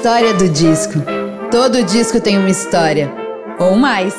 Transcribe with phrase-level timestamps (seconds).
[0.00, 0.94] História do disco.
[1.50, 3.12] Todo disco tem uma história,
[3.58, 4.14] ou mais.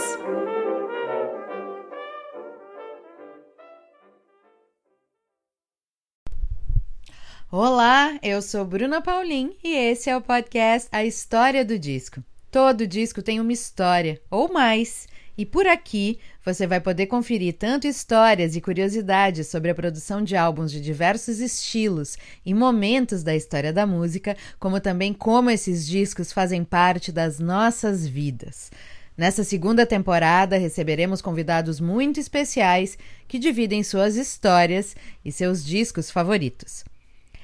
[7.52, 12.24] Olá, eu sou Bruna Paulin e esse é o podcast A História do Disco.
[12.52, 15.08] Todo disco tem uma história, ou mais.
[15.42, 20.36] E por aqui você vai poder conferir tanto histórias e curiosidades sobre a produção de
[20.36, 26.32] álbuns de diversos estilos e momentos da história da música, como também como esses discos
[26.32, 28.70] fazem parte das nossas vidas.
[29.18, 32.96] Nessa segunda temporada, receberemos convidados muito especiais
[33.28, 34.96] que dividem suas histórias
[35.26, 36.86] e seus discos favoritos.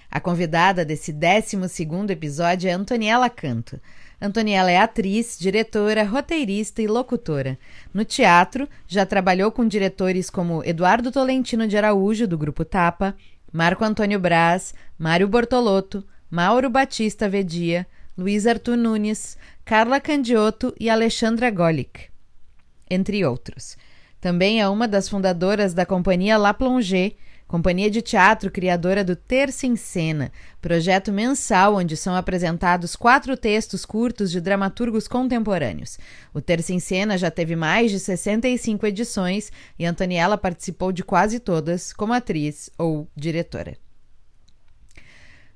[0.10, 1.58] A convidada desse 12
[2.12, 3.82] episódio é Antoniela Canto.
[4.20, 7.58] Antoniela é atriz, diretora, roteirista e locutora.
[7.94, 13.16] No teatro, já trabalhou com diretores como Eduardo Tolentino de Araújo, do Grupo Tapa,
[13.54, 17.86] Marco Antônio Braz, Mário Bortolotto, Mauro Batista Vedia,
[18.18, 22.10] Luiz Arthur Nunes, Carla Candiotto e Alexandra Golic,
[22.90, 23.78] entre outros.
[24.20, 27.16] Também é uma das fundadoras da companhia La Plongée,
[27.48, 30.32] companhia de teatro criadora do Terça em Cena,
[30.62, 35.98] projeto mensal onde são apresentados quatro textos curtos de dramaturgos contemporâneos.
[36.34, 41.40] O Terça em Cena já teve mais de 65 edições e Antoniela participou de quase
[41.40, 43.78] todas como atriz ou diretora.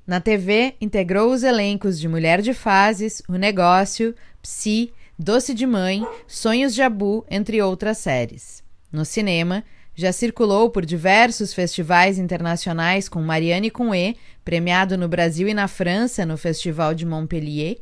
[0.05, 6.05] Na TV, integrou os elencos de Mulher de Fases, O Negócio, Psi, Doce de Mãe,
[6.25, 8.63] Sonhos de Abu, entre outras séries.
[8.91, 9.63] No cinema,
[10.01, 16.25] já circulou por diversos festivais internacionais com Marianne Cunha, premiado no Brasil e na França
[16.25, 17.77] no Festival de Montpellier,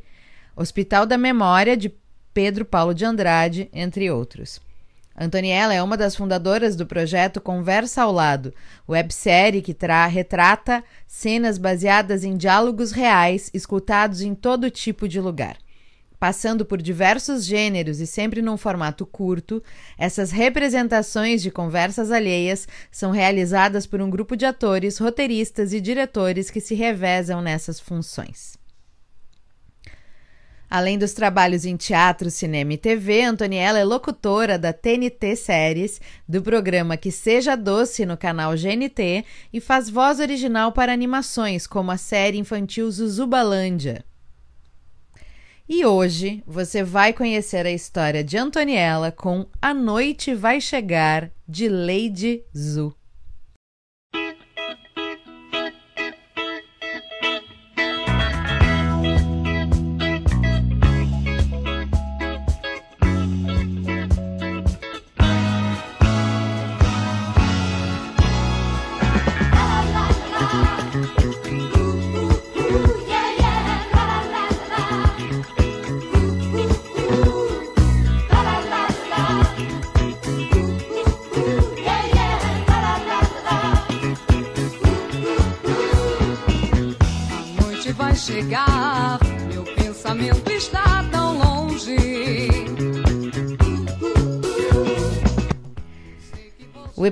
[0.54, 1.90] Hospital da Memória de
[2.34, 4.60] Pedro Paulo de Andrade, entre outros.
[5.16, 8.52] Antoniela é uma das fundadoras do projeto Conversa ao Lado,
[8.86, 9.74] websérie que
[10.10, 15.56] retrata cenas baseadas em diálogos reais escutados em todo tipo de lugar.
[16.20, 19.62] Passando por diversos gêneros e sempre num formato curto,
[19.96, 26.50] essas representações de conversas alheias são realizadas por um grupo de atores, roteiristas e diretores
[26.50, 28.58] que se revezam nessas funções.
[30.68, 36.42] Além dos trabalhos em teatro, cinema e TV, Antoniela é locutora da TNT Séries, do
[36.42, 41.96] programa Que Seja Doce no canal GNT e faz voz original para animações, como a
[41.96, 44.04] série infantil Zuzubalândia.
[45.72, 51.68] E hoje você vai conhecer a história de Antoniela com A Noite Vai Chegar, de
[51.68, 52.92] Lady Zu.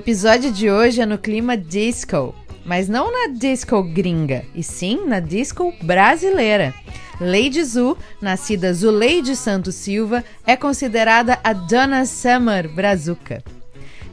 [0.09, 2.33] Episódio de hoje é no clima disco,
[2.65, 6.73] mas não na disco gringa, e sim na disco brasileira.
[7.21, 13.43] Lady Zu, nascida Zuleide Santos Silva, é considerada a Donna Summer Brazuca.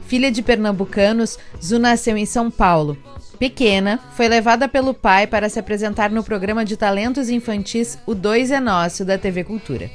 [0.05, 2.95] Filha de pernambucanos, Zu nasceu em São Paulo,
[3.39, 8.51] Pequena, foi levada pelo pai para se apresentar no programa de talentos infantis O Dois
[8.51, 9.89] é Nosso da TV Cultura.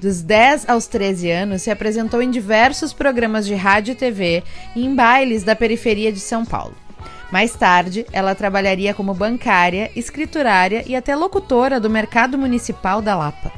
[0.00, 4.44] Dos 10 aos 13 anos, se apresentou em diversos programas de rádio e TV
[4.76, 6.74] e em bailes da periferia de São Paulo.
[7.32, 13.52] Mais tarde, ela trabalharia como bancária, escriturária e até locutora do Mercado Municipal da Lapa.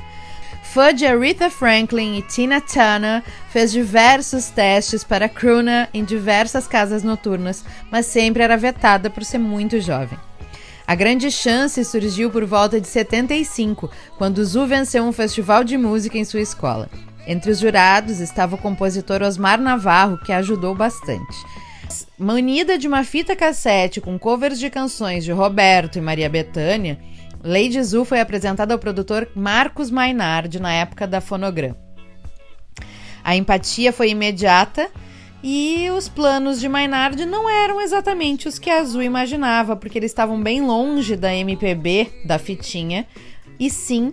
[0.62, 7.03] Fã de Aretha Franklin e Tina Turner, fez diversos testes para crooner em diversas casas
[7.03, 10.19] noturnas, mas sempre era vetada por ser muito jovem.
[10.91, 13.89] A grande chance surgiu por volta de 75,
[14.19, 16.91] quando Zu venceu um festival de música em sua escola.
[17.29, 21.37] Entre os jurados estava o compositor Osmar Navarro, que ajudou bastante.
[22.19, 26.99] Munida de uma fita cassete com covers de canções de Roberto e Maria Bethânia,
[27.41, 31.77] Lady Zu foi apresentada ao produtor Marcos Mainardi na época da Fonogram.
[33.23, 34.91] A empatia foi imediata
[35.43, 40.11] e os planos de Mainardi não eram exatamente os que a Zu imaginava, porque eles
[40.11, 43.07] estavam bem longe da MPB, da fitinha,
[43.59, 44.13] e sim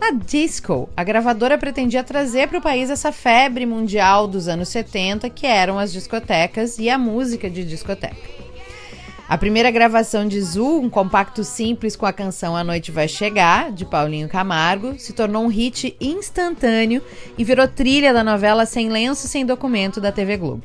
[0.00, 0.88] a disco.
[0.96, 5.78] A gravadora pretendia trazer para o país essa febre mundial dos anos 70, que eram
[5.78, 8.47] as discotecas e a música de discoteca.
[9.28, 13.70] A primeira gravação de Zu, um compacto simples com a canção A Noite Vai Chegar,
[13.70, 17.02] de Paulinho Camargo, se tornou um hit instantâneo
[17.36, 20.62] e virou trilha da novela Sem Lenço Sem Documento da TV Globo.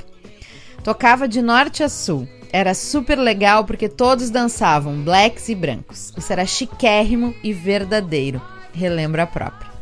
[0.81, 2.25] Tocava de norte a sul.
[2.53, 6.13] Era super legal porque todos dançavam, blacks e brancos.
[6.15, 9.72] Isso era chiquérrimo e verdadeiro, relembra a própria.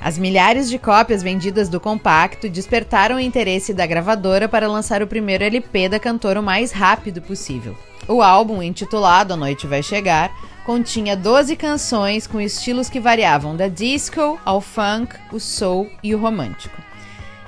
[0.00, 5.08] As milhares de cópias vendidas do compacto despertaram o interesse da gravadora para lançar o
[5.08, 7.76] primeiro LP da cantora o mais rápido possível.
[8.06, 10.32] O álbum, intitulado A Noite Vai Chegar,
[10.64, 16.18] continha 12 canções com estilos que variavam da disco ao funk, o soul e o
[16.18, 16.80] romântico.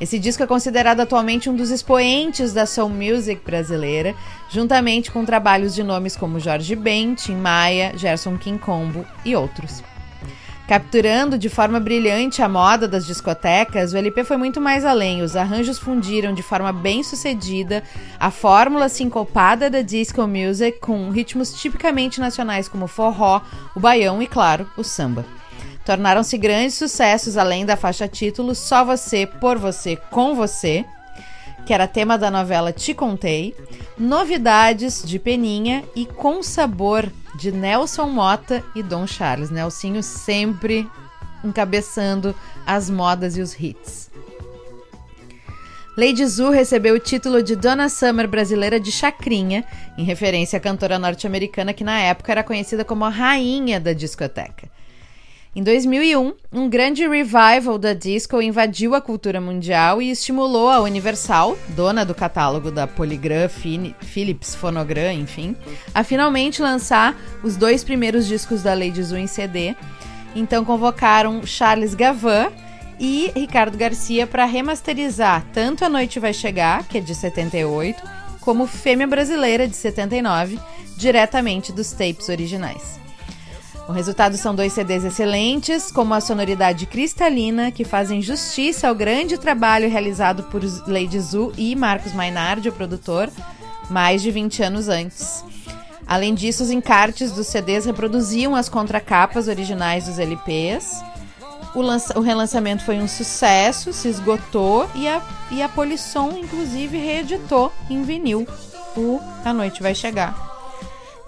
[0.00, 4.14] Esse disco é considerado atualmente um dos expoentes da soul music brasileira,
[4.48, 9.82] juntamente com trabalhos de nomes como Jorge Ben, Tim Maia, Gerson Quincombo e outros.
[10.70, 15.20] Capturando de forma brilhante a moda das discotecas, o LP foi muito mais além.
[15.20, 17.82] Os arranjos fundiram de forma bem sucedida
[18.20, 23.40] a fórmula sincopada da disco music com ritmos tipicamente nacionais como o forró,
[23.74, 25.24] o baião e, claro, o samba.
[25.84, 30.84] Tornaram-se grandes sucessos além da faixa título Só Você, Por Você, Com Você,
[31.70, 33.54] que era tema da novela Te Contei,
[33.96, 39.50] Novidades de Peninha e Com Sabor de Nelson Mota e Dom Charles.
[39.50, 40.84] Nelsinho sempre
[41.44, 42.34] encabeçando
[42.66, 44.10] as modas e os hits.
[45.96, 49.64] Lady Zu recebeu o título de Donna Summer brasileira de Chacrinha,
[49.96, 54.68] em referência à cantora norte-americana que na época era conhecida como a rainha da discoteca.
[55.52, 61.58] Em 2001, um grande revival da disco invadiu a cultura mundial e estimulou a Universal,
[61.70, 63.48] dona do catálogo da Polygram,
[64.00, 65.56] Philips, Phonogram, enfim,
[65.92, 69.74] a finalmente lançar os dois primeiros discos da Lady Zu em CD.
[70.36, 72.48] Então convocaram Charles Gavin
[73.00, 78.00] e Ricardo Garcia para remasterizar tanto A Noite Vai Chegar, que é de 78,
[78.40, 80.60] como Fêmea Brasileira, de 79,
[80.96, 83.00] diretamente dos tapes originais.
[83.90, 89.36] O resultado são dois CDs excelentes, com uma sonoridade cristalina, que fazem justiça ao grande
[89.36, 93.28] trabalho realizado por Lady Zu e Marcos Mainardi, o produtor,
[93.90, 95.44] mais de 20 anos antes.
[96.06, 101.02] Além disso, os encartes dos CDs reproduziam as contracapas originais dos LPs.
[101.74, 101.80] O,
[102.16, 105.20] o, relançamento foi um sucesso, se esgotou e a,
[105.50, 108.46] e a Polisson, inclusive, reeditou em vinil
[108.96, 110.48] o A Noite Vai Chegar.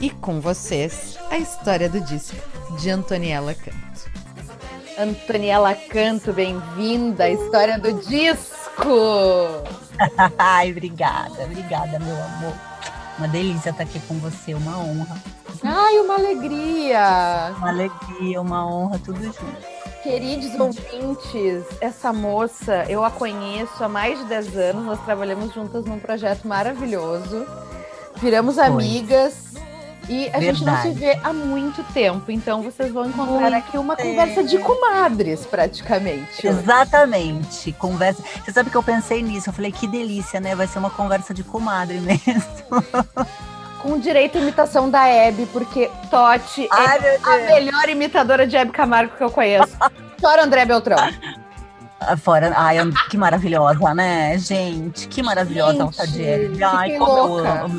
[0.00, 4.10] E com vocês, a história do disco de Antoniela Canto.
[4.98, 9.62] Antoniela Canto, bem-vinda à história do disco!
[10.38, 12.54] Ai, obrigada, obrigada, meu amor.
[13.18, 15.16] Uma delícia estar aqui com você, uma honra.
[15.62, 17.54] Ai, uma alegria!
[17.58, 19.82] Uma alegria, uma honra, tudo junto.
[20.02, 24.84] Queridos ouvintes, essa moça eu a conheço há mais de 10 anos.
[24.84, 27.46] Nós trabalhamos juntas num projeto maravilhoso.
[28.16, 28.64] Viramos Foi.
[28.64, 29.52] amigas
[30.08, 30.44] e a Verdade.
[30.46, 34.08] gente não se vê há muito tempo, então vocês vão encontrar muito aqui uma tempo.
[34.10, 36.46] conversa de comadres, praticamente.
[36.46, 38.22] Exatamente, conversa.
[38.44, 40.54] Você sabe que eu pensei nisso, eu falei que delícia, né?
[40.54, 42.22] Vai ser uma conversa de comadre mesmo.
[43.80, 48.70] Com direito à imitação da Hebe, porque Totti Ai, é a melhor imitadora de Hebe
[48.72, 49.76] Camargo que eu conheço.
[50.20, 50.98] Fora André Beltrão.
[52.00, 52.76] Ah, fora, ai,
[53.10, 55.06] que maravilhosa, né, gente?
[55.08, 56.62] Que maravilhosa gente, a de Hebe.
[56.64, 57.48] Ai, como louca.
[57.48, 57.78] eu amo.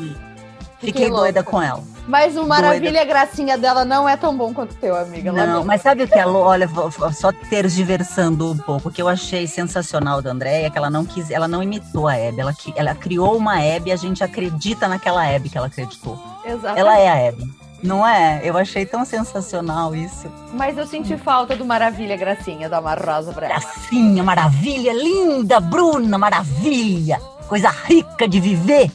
[0.80, 1.82] Fiquei, Fiquei doida com ela.
[2.06, 3.04] Mas o Maravilha Doida.
[3.04, 5.32] Gracinha dela não é tão bom quanto o teu, amiga.
[5.32, 6.26] Não, mas sabe o que é?
[6.26, 6.68] Olha,
[7.12, 8.88] só ter diversando um pouco.
[8.88, 12.06] O que eu achei sensacional da Andréia é que ela não quis, ela não imitou
[12.06, 12.40] a Hebe.
[12.40, 16.18] Ela, ela criou uma Hebe e a gente acredita naquela Hebe que ela acreditou.
[16.44, 16.78] Exato.
[16.78, 17.64] Ela é a Hebe.
[17.82, 18.40] Não é?
[18.42, 20.30] Eu achei tão sensacional isso.
[20.54, 23.60] Mas eu senti falta do Maravilha Gracinha, da uma rosa pra ela.
[23.60, 27.20] Gracinha, maravilha, linda, Bruna, maravilha.
[27.46, 28.90] Coisa rica de viver.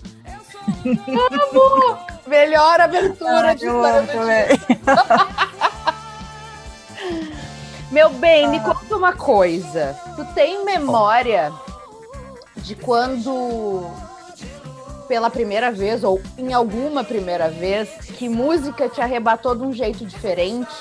[0.85, 2.08] Amor!
[2.29, 4.11] Melhor abertura ah, de história do
[7.91, 9.99] Meu bem, me conta uma coisa.
[10.15, 11.51] Tu tem memória
[12.57, 13.89] de quando
[15.07, 20.05] pela primeira vez ou em alguma primeira vez que música te arrebatou de um jeito
[20.05, 20.71] diferente?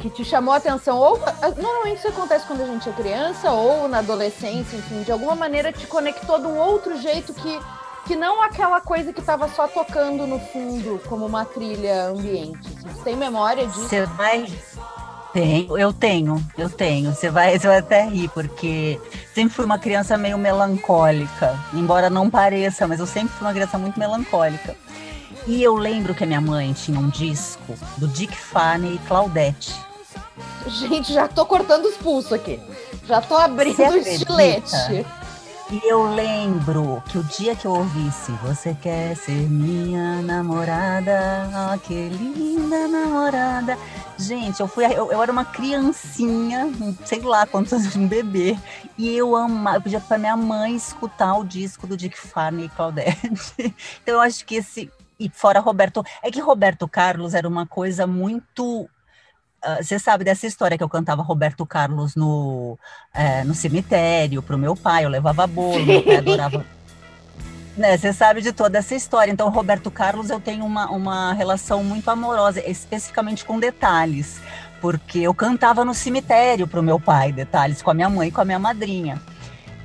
[0.00, 1.20] Que te chamou a atenção, ou
[1.56, 5.72] normalmente isso acontece quando a gente é criança ou na adolescência, enfim, de alguma maneira
[5.72, 7.60] te conectou de um outro jeito que
[8.06, 12.70] que não aquela coisa que estava só tocando no fundo como uma trilha ambiente.
[12.82, 13.88] Você tem memória disso?
[13.88, 14.46] Você vai
[15.32, 17.14] tenho, eu tenho, eu tenho.
[17.14, 18.98] Você vai, você vai até rir, porque
[19.34, 23.76] sempre fui uma criança meio melancólica, embora não pareça, mas eu sempre fui uma criança
[23.76, 24.74] muito melancólica.
[25.46, 29.74] E eu lembro que a minha mãe tinha um disco do Dick Fanny e Claudette.
[30.66, 32.58] Gente, já tô cortando os pulsos aqui.
[33.06, 35.06] Já tô abrindo o estilete.
[35.68, 41.78] E eu lembro que o dia que eu ouvisse Você quer ser minha namorada, oh,
[41.80, 43.76] que linda namorada.
[44.16, 46.70] Gente, eu fui, eu, eu era uma criancinha,
[47.04, 48.56] sei lá quantos anos, um bebê,
[48.96, 52.68] e eu amava, eu pedia para minha mãe escutar o disco do Dick Farney e
[52.68, 53.26] Claudette.
[54.02, 58.06] Então eu acho que esse e fora Roberto, é que Roberto Carlos era uma coisa
[58.06, 58.88] muito
[59.80, 62.78] você sabe dessa história que eu cantava Roberto Carlos no,
[63.12, 66.64] é, no cemitério para o meu pai, eu levava bolo, meu pai adorava.
[67.76, 69.30] Né, você sabe de toda essa história.
[69.30, 74.40] Então, Roberto Carlos, eu tenho uma, uma relação muito amorosa, especificamente com detalhes,
[74.80, 78.32] porque eu cantava no cemitério para o meu pai, detalhes, com a minha mãe e
[78.32, 79.20] com a minha madrinha.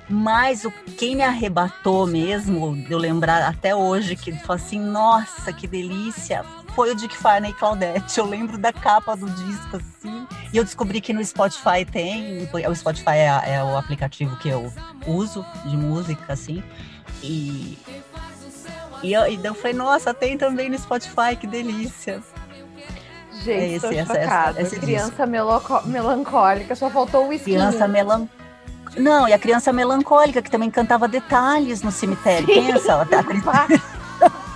[0.08, 5.52] Mas o, quem me arrebatou mesmo, de eu lembrar até hoje, que falou assim, nossa,
[5.52, 8.20] que delícia, foi o Dick Farney e Claudette.
[8.20, 10.28] Eu lembro da capa do disco, assim.
[10.54, 12.50] E eu descobri que no Spotify tem.
[12.70, 14.72] O Spotify é, é o aplicativo que eu
[15.06, 16.63] uso de música, assim.
[17.24, 17.78] E.
[19.04, 22.22] E eu, e eu falei, nossa, tem também no Spotify, que delícia.
[23.44, 24.62] Gente, é esse, essa, chocada.
[24.62, 27.54] Essa, criança melancólica, só faltou o skin.
[27.54, 28.42] Criança melancólica.
[28.98, 32.46] Não, e a criança melancólica, que também cantava detalhes no cemitério.
[32.46, 34.32] Pensa, a, a,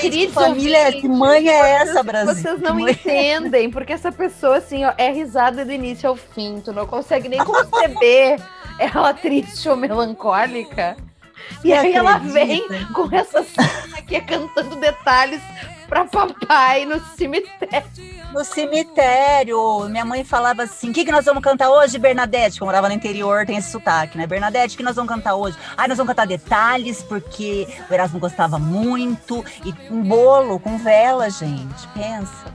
[0.00, 2.34] Gente, que família, ouvintes, que mãe é essa, Brasil?
[2.34, 6.60] Vocês não é entendem, porque essa pessoa, assim, ó, é risada do início ao fim.
[6.64, 8.40] Tu não consegue nem conceber
[8.78, 10.96] ela triste ou melancólica.
[11.64, 15.40] E aí ela vem com essa cena aqui cantando detalhes
[15.92, 17.84] para papai no cemitério.
[18.32, 22.56] No cemitério, minha mãe falava assim: o que, que nós vamos cantar hoje, Bernadette?
[22.56, 24.26] Que eu morava no interior, tem esse sotaque, né?
[24.26, 25.58] Bernadette, o que nós vamos cantar hoje?
[25.76, 29.44] Ai, nós vamos cantar detalhes, porque o Erasmo gostava muito.
[29.66, 31.86] E um bolo com vela, gente.
[31.88, 32.46] Pensa.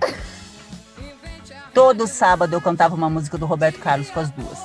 [1.75, 4.57] Todo sábado eu cantava uma música do Roberto Carlos com as duas.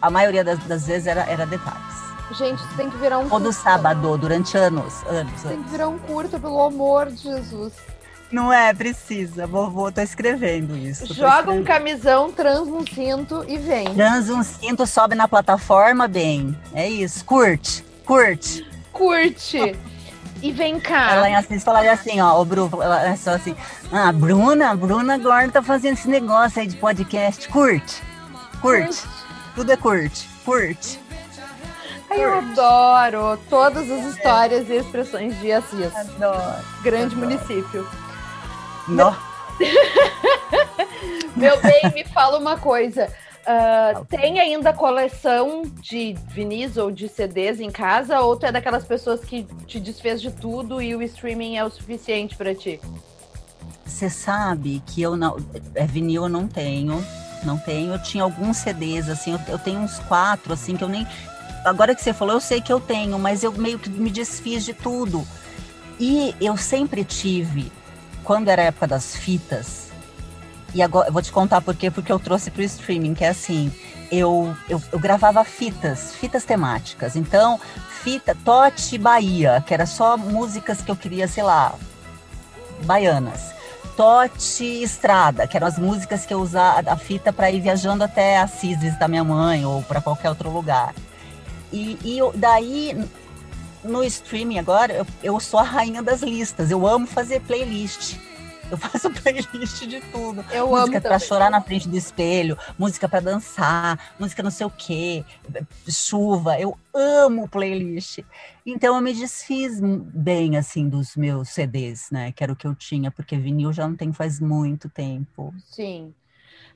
[0.00, 1.89] A maioria das, das vezes era, era detalhes.
[2.32, 3.60] Gente, você tem que virar um Todo curta.
[3.60, 5.42] sábado, durante anos, anos.
[5.42, 7.72] Tem que virar um curto, pelo amor de Jesus.
[8.30, 9.46] Não é, precisa.
[9.46, 11.12] Vovô, tô escrevendo isso.
[11.12, 11.60] Joga escrevendo.
[11.60, 13.92] um camisão, trans um cinto e vem.
[13.94, 16.56] Trans um cinto, sobe na plataforma, bem.
[16.72, 17.24] É isso.
[17.24, 18.64] Curte, curte.
[18.92, 19.76] Curte.
[20.42, 21.16] E vem cá.
[21.16, 23.54] Ela em Assis falaria assim, ó, o Bruno, ela é só assim,
[23.92, 27.48] ah, Bruna, Bruna agora tá fazendo esse negócio aí de podcast.
[27.48, 28.00] Curte,
[28.62, 29.02] curte.
[29.02, 29.08] curte.
[29.54, 31.00] Tudo é curte, curte.
[32.10, 35.94] Ai, eu adoro todas as histórias e expressões de Assis.
[35.94, 36.64] Adoro.
[36.82, 37.30] Grande adoro.
[37.30, 37.88] município.
[38.88, 39.16] Não.
[41.36, 43.08] Meu bem, me fala uma coisa.
[43.40, 48.20] Uh, tem ainda coleção de vinis ou de CDs em casa?
[48.20, 51.70] Ou tu é daquelas pessoas que te desfez de tudo e o streaming é o
[51.70, 52.80] suficiente para ti?
[53.84, 55.36] Você sabe que eu não.
[55.74, 57.04] É, vinil eu não tenho.
[57.42, 57.92] Não tenho.
[57.94, 61.06] Eu tinha alguns CDs, assim, eu, eu tenho uns quatro, assim, que eu nem
[61.64, 64.64] agora que você falou, eu sei que eu tenho, mas eu meio que me desfiz
[64.64, 65.26] de tudo.
[65.98, 67.70] E eu sempre tive,
[68.24, 69.90] quando era a época das fitas,
[70.74, 73.24] e agora eu vou te contar por quê, porque eu trouxe para o streaming, que
[73.24, 73.72] é assim,
[74.10, 77.16] eu, eu, eu, gravava fitas, fitas temáticas.
[77.16, 77.60] Então,
[78.02, 81.74] fita Tote Bahia, que era só músicas que eu queria, sei lá,
[82.84, 83.52] baianas.
[83.96, 88.38] Tote Estrada, que eram as músicas que eu usava a fita para ir viajando até
[88.38, 90.94] Assis da minha mãe ou para qualquer outro lugar.
[91.72, 92.96] E, e daí,
[93.84, 96.70] no streaming agora, eu, eu sou a rainha das listas.
[96.70, 98.18] Eu amo fazer playlist.
[98.70, 100.44] Eu faço playlist de tudo.
[100.52, 104.66] Eu música amo para chorar na frente do espelho, música para dançar, música não sei
[104.66, 105.24] o quê,
[105.88, 106.58] chuva.
[106.58, 108.20] Eu amo playlist.
[108.64, 112.30] Então eu me desfiz bem assim dos meus CDs, né?
[112.32, 115.52] Que era o que eu tinha, porque vinil já não tem faz muito tempo.
[115.64, 116.14] Sim.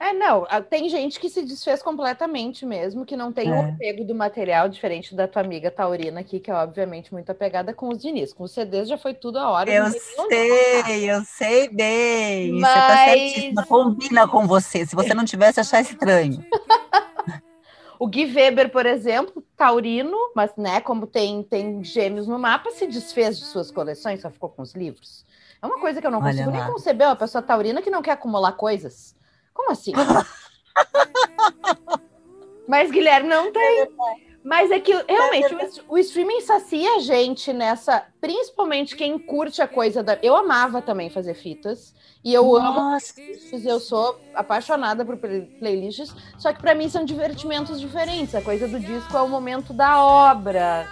[0.05, 3.71] É, não, tem gente que se desfez completamente mesmo, que não tem o é.
[3.71, 7.89] apego do material, diferente da tua amiga Taurina aqui, que é obviamente muito apegada com
[7.89, 8.31] os Diniz.
[8.31, 9.73] Com os CDs já foi tudo a hora.
[9.73, 12.53] Eu sei, eu sei bem.
[12.53, 12.71] Mas...
[12.71, 14.85] Você tá certíssima, combina com você.
[14.85, 16.45] Se você não tivesse, achar estranho.
[17.99, 22.87] o Gui Weber, por exemplo, taurino, mas né, como tem, tem gêmeos no mapa, se
[22.87, 25.25] desfez de suas coleções, só ficou com os livros.
[25.63, 28.11] É uma coisa que eu não consigo nem conceber, uma pessoa taurina que não quer
[28.11, 29.15] acumular coisas.
[29.55, 29.93] Como assim?
[32.69, 33.89] Mas, Guilherme, não tem.
[34.45, 38.05] Mas é que realmente é o, o, streaming sacia a gente nessa.
[38.21, 40.19] Principalmente quem curte a coisa da.
[40.23, 41.95] Eu amava também fazer fitas.
[42.23, 43.15] E eu Nossa.
[43.21, 48.35] amo eu sou apaixonada por playlists, só que para mim são divertimentos diferentes.
[48.35, 50.89] A coisa do disco é o momento da obra,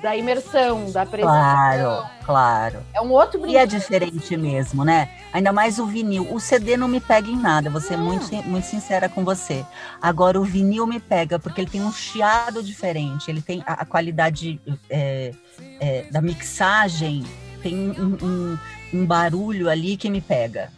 [0.00, 1.80] da imersão, da apresentação.
[1.82, 2.82] Claro, claro.
[2.94, 3.60] É um outro brinquedo.
[3.60, 5.10] E é diferente mesmo, né?
[5.32, 6.32] Ainda mais o vinil.
[6.32, 9.66] O CD não me pega em nada, vou ser muito, muito sincera com você.
[10.00, 13.30] Agora, o vinil me pega, porque ele tem um chiado diferente diferente.
[13.30, 15.32] Ele tem a, a qualidade é,
[15.80, 17.24] é, da mixagem,
[17.62, 18.58] tem um, um,
[18.94, 20.72] um, barulho ali que me pega.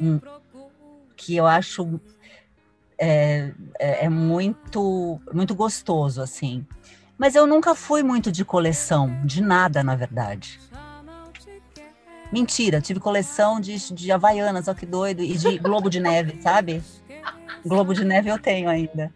[0.00, 0.20] Um,
[1.16, 2.00] que eu acho
[2.98, 6.66] é, é, é, muito, muito gostoso, assim.
[7.18, 10.58] Mas eu nunca fui muito de coleção, de nada, na verdade.
[12.32, 16.82] Mentira, tive coleção de, de Havaianas, ó que doido, e de Globo de Neve, sabe?
[17.66, 19.12] Globo de Neve eu tenho ainda.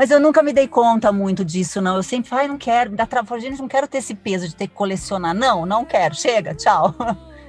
[0.00, 1.96] Mas eu nunca me dei conta muito disso, não.
[1.96, 4.56] Eu sempre falei, não quero, me dá trabalho, gente, não quero ter esse peso de
[4.56, 5.34] ter que colecionar.
[5.34, 6.94] Não, não quero, chega, tchau.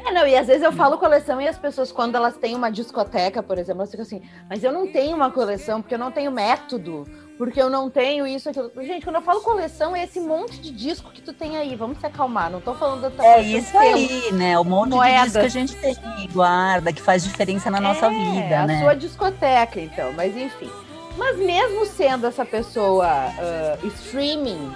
[0.03, 2.69] É, não, e às vezes eu falo coleção e as pessoas, quando elas têm uma
[2.69, 6.11] discoteca, por exemplo, elas ficam assim, mas eu não tenho uma coleção porque eu não
[6.11, 8.69] tenho método, porque eu não tenho isso, aquilo.
[8.81, 11.75] Gente, quando eu falo coleção, é esse monte de disco que tu tem aí.
[11.75, 14.59] Vamos se acalmar, não tô falando da tua É isso aí, né?
[14.59, 15.19] O monte Moeda.
[15.19, 15.95] de disco que a gente tem,
[16.33, 18.77] guarda, que faz diferença na nossa é, vida, a né?
[18.77, 20.69] a sua discoteca, então, mas enfim.
[21.17, 24.71] Mas mesmo sendo essa pessoa uh, streaming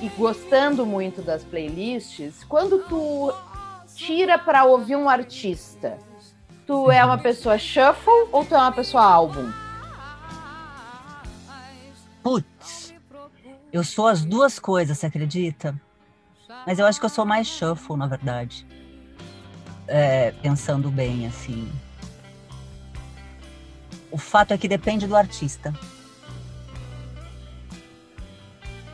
[0.00, 3.32] e gostando muito das playlists, quando tu
[3.94, 5.98] tira para ouvir um artista,
[6.66, 9.52] tu é uma pessoa shuffle ou tu é uma pessoa álbum?
[12.22, 12.94] Putz,
[13.72, 15.74] eu sou as duas coisas, você acredita?
[16.66, 18.66] Mas eu acho que eu sou mais shuffle, na verdade.
[19.86, 21.70] É, pensando bem, assim.
[24.10, 25.72] O fato é que depende do artista.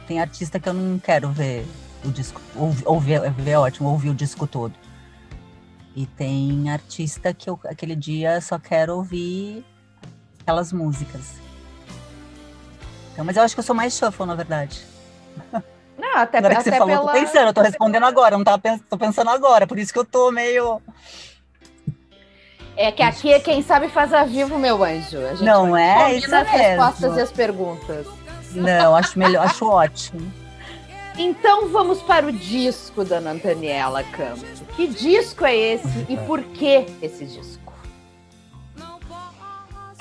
[0.07, 1.67] Tem artista que eu não quero ver
[2.05, 4.75] o disco, ouvir, ouvir é ótimo, ouvir o disco todo.
[5.95, 9.65] E tem artista que eu, aquele dia só quero ouvir
[10.41, 11.35] aquelas músicas.
[13.13, 14.87] Então, mas eu acho que eu sou mais shuffle, na verdade.
[15.99, 17.13] Não, até, agora que até você falou, pela...
[17.13, 19.99] tô pensando, eu tô respondendo agora, não tava pensando, tô pensando agora, por isso que
[19.99, 20.83] eu tô meio.
[22.77, 25.19] É que aqui é quem sabe faz a vivo, meu anjo.
[25.19, 28.07] A gente não é isso as respostas e as perguntas.
[28.53, 30.33] Não, acho melhor, acho ótimo.
[31.19, 34.63] Então vamos para o disco, dona Antoniela Campos.
[34.77, 37.56] Que disco é esse e por que esse disco?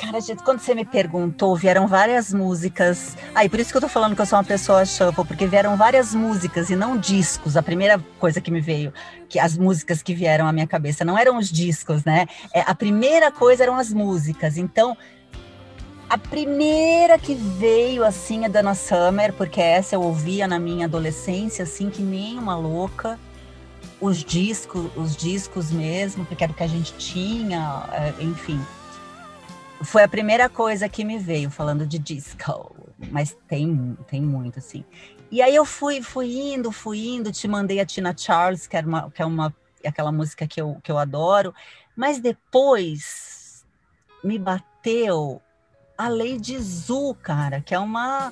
[0.06, 3.18] Cara, gente, quando você me perguntou, vieram várias músicas.
[3.34, 5.48] Aí, ah, por isso que eu tô falando que eu sou uma pessoa shuffle, porque
[5.48, 7.58] vieram várias músicas e não discos.
[7.58, 8.94] A primeira coisa que me veio,
[9.28, 12.28] que as músicas que vieram à minha cabeça não eram os discos, né?
[12.54, 14.58] É, a primeira coisa eram as músicas.
[14.58, 14.96] Então,
[16.08, 21.64] a primeira que veio, assim, é Dana Summer, porque essa eu ouvia na minha adolescência,
[21.64, 23.20] assim, que nem uma louca.
[24.00, 28.62] Os discos, os discos mesmo, porque era o que a gente tinha, é, enfim.
[29.84, 32.76] Foi a primeira coisa que me veio, falando de disco.
[33.12, 34.86] Mas tem, tem muito, assim.
[35.30, 38.88] E aí eu fui, fui indo, fui indo, te mandei a Tina Charles, que, era
[38.88, 39.54] uma, que é uma,
[39.86, 41.54] aquela música que eu, que eu adoro.
[41.96, 43.66] Mas depois
[44.24, 45.42] me bateu
[45.98, 48.32] a Lady Zu, cara, que é uma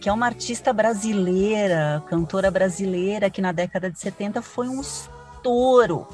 [0.00, 6.06] que é uma artista brasileira, cantora brasileira, que na década de 70 foi um estouro.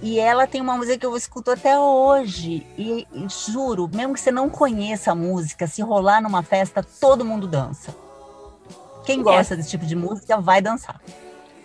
[0.00, 2.66] E ela tem uma música que eu escuto até hoje.
[2.76, 7.24] E, e, juro, mesmo que você não conheça a música, se rolar numa festa, todo
[7.24, 7.94] mundo dança.
[9.04, 11.00] Quem gosta desse tipo de música vai dançar.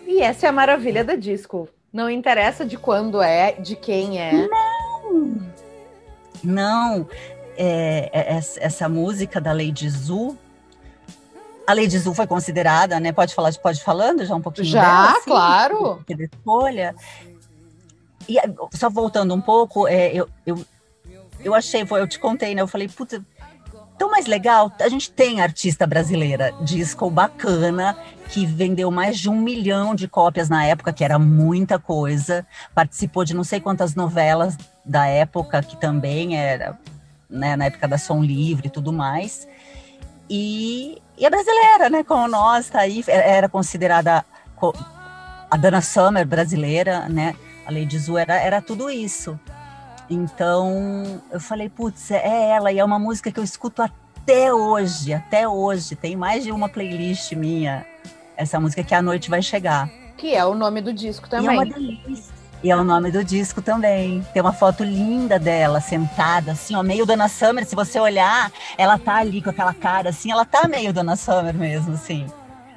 [0.06, 1.68] E essa é a maravilha da disco.
[1.92, 4.48] Não interessa de quando é, de quem é.
[4.48, 5.54] Não!
[6.42, 7.08] Não
[7.56, 10.36] é, é, essa música da Lady Zu.
[11.66, 13.12] A Lady Zu foi considerada, né?
[13.12, 16.04] Pode falar, pode falando já um pouquinho Já, dela, assim, claro.
[16.06, 16.94] De escolha.
[18.28, 18.36] E
[18.76, 20.64] só voltando um pouco, é, eu, eu,
[21.40, 22.62] eu achei, eu te contei, né?
[22.62, 23.24] Eu falei, puta,
[23.98, 24.72] tão mais legal.
[24.80, 27.96] A gente tem artista brasileira, disco bacana,
[28.28, 32.46] que vendeu mais de um milhão de cópias na época, que era muita coisa.
[32.74, 36.78] Participou de não sei quantas novelas da época, que também era
[37.28, 39.46] né, na época da Som Livre e tudo mais.
[40.28, 44.24] E, e a brasileira, né, como nós, tá aí, é, era considerada
[45.50, 47.34] a Dana Summer brasileira, né,
[47.66, 49.38] a Lady Zu era, era tudo isso.
[50.08, 55.12] Então, eu falei, putz, é ela, e é uma música que eu escuto até hoje,
[55.12, 57.86] até hoje, tem mais de uma playlist minha,
[58.36, 59.88] essa música que a noite vai chegar.
[60.16, 61.50] Que é o nome do disco também.
[61.50, 62.34] E é uma delícia.
[62.62, 64.26] E é o nome do disco também.
[64.32, 67.66] Tem uma foto linda dela, sentada, assim, ó, meio Dona Summer.
[67.66, 71.52] Se você olhar, ela tá ali com aquela cara, assim, ela tá meio Dona Summer
[71.54, 72.26] mesmo, assim.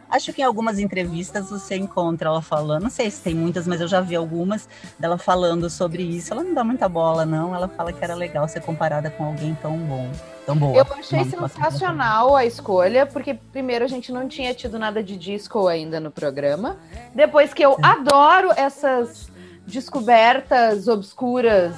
[0.09, 3.81] Acho que em algumas entrevistas você encontra ela falando, não sei se tem muitas, mas
[3.81, 4.67] eu já vi algumas
[4.97, 6.33] dela falando sobre isso.
[6.33, 7.53] Ela não dá muita bola, não.
[7.53, 10.09] Ela fala que era legal ser comparada com alguém tão bom,
[10.45, 10.77] tão boa.
[10.77, 15.67] Eu achei sensacional a escolha, porque primeiro a gente não tinha tido nada de disco
[15.67, 16.77] ainda no programa.
[17.13, 19.29] Depois que eu adoro essas
[19.65, 21.75] descobertas obscuras,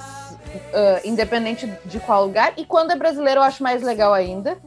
[0.54, 2.52] uh, independente de qual lugar.
[2.56, 4.58] E quando é brasileiro, eu acho mais legal ainda.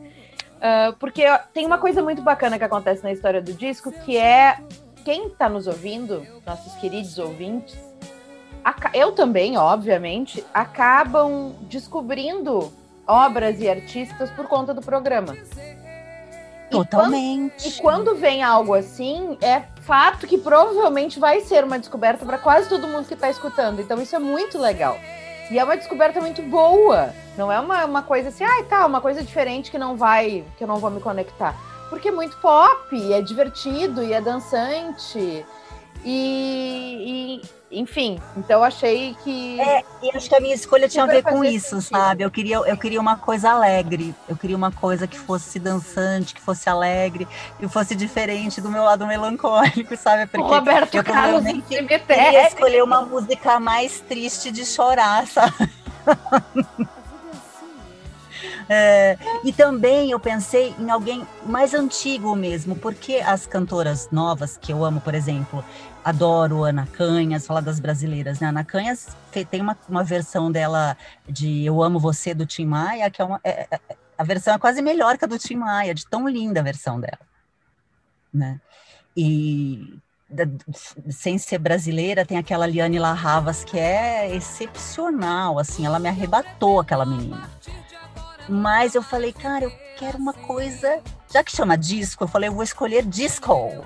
[0.64, 1.24] Uh, porque
[1.54, 4.58] tem uma coisa muito bacana que acontece na história do disco, que é
[5.04, 7.78] quem está nos ouvindo, nossos queridos ouvintes,
[8.94, 12.72] eu também, obviamente, acabam descobrindo
[13.06, 15.36] obras e artistas por conta do programa.
[16.72, 17.68] Totalmente.
[17.68, 22.26] E quando, e quando vem algo assim, é fato que provavelmente vai ser uma descoberta
[22.26, 23.82] para quase todo mundo que está escutando.
[23.82, 24.98] Então isso é muito legal.
[25.52, 27.14] E é uma descoberta muito boa.
[27.38, 30.46] Não é uma, uma coisa assim, ai, ah, tá, uma coisa diferente que não vai,
[30.58, 31.56] que eu não vou me conectar.
[31.90, 35.46] Porque é muito pop, é divertido, e é dançante.
[36.06, 37.42] E,
[37.72, 39.60] e, enfim, então achei que.
[39.60, 41.98] É, e acho que a minha escolha tinha a ver com isso, sentido.
[41.98, 42.24] sabe?
[42.24, 46.42] Eu queria, eu queria uma coisa alegre, eu queria uma coisa que fosse dançante, que
[46.42, 50.28] fosse alegre, que fosse diferente do meu lado melancólico, sabe?
[50.28, 55.72] Porque o Roberto eu Carlos queria escolher uma música mais triste de chorar, sabe?
[58.70, 64.72] É, e também eu pensei em alguém mais antigo mesmo, porque as cantoras novas que
[64.72, 65.64] eu amo, por exemplo,
[66.04, 68.48] adoro Ana Canhas, falar das brasileiras, né?
[68.48, 69.16] Ana Canhas
[69.50, 70.98] tem uma, uma versão dela
[71.28, 73.40] de Eu Amo Você do Tim Maia, que é uma.
[73.44, 73.80] É, é,
[74.18, 77.00] a versão é quase melhor que a do Tim Maia, de tão linda a versão
[77.00, 77.20] dela,
[78.34, 78.60] né?
[79.16, 80.00] E
[80.30, 80.46] da,
[81.10, 87.06] sem ser brasileira, tem aquela Liane Larravas que é excepcional, assim, ela me arrebatou aquela
[87.06, 87.50] menina.
[88.48, 91.02] Mas eu falei, cara, eu quero uma coisa.
[91.32, 93.86] Já que chama disco, eu falei, eu vou escolher disco.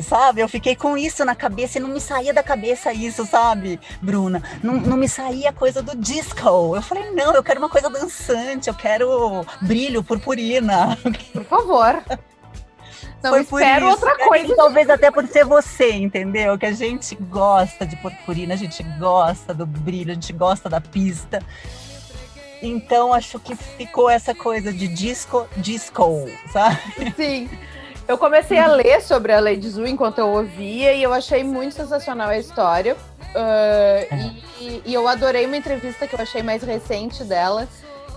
[0.00, 0.40] Sabe?
[0.40, 4.42] Eu fiquei com isso na cabeça e não me saía da cabeça isso, sabe, Bruna?
[4.62, 6.74] Não, não me saía a coisa do disco.
[6.74, 10.96] Eu falei, não, eu quero uma coisa dançante, eu quero brilho, purpurina.
[11.32, 12.02] Por favor.
[13.22, 14.52] Não Foi espero isso, outra coisa.
[14.52, 16.56] E talvez até por ser você, entendeu?
[16.56, 20.80] Que a gente gosta de purpurina, a gente gosta do brilho, a gente gosta da
[20.80, 21.42] pista.
[22.62, 26.78] Então acho que ficou essa coisa de disco, disco, sabe?
[27.16, 27.48] Sim.
[28.06, 31.74] Eu comecei a ler sobre a Lady Zu enquanto eu ouvia e eu achei muito
[31.74, 32.96] sensacional a história.
[33.30, 37.68] Uh, e, e, eu adorei uma entrevista que eu achei mais recente dela,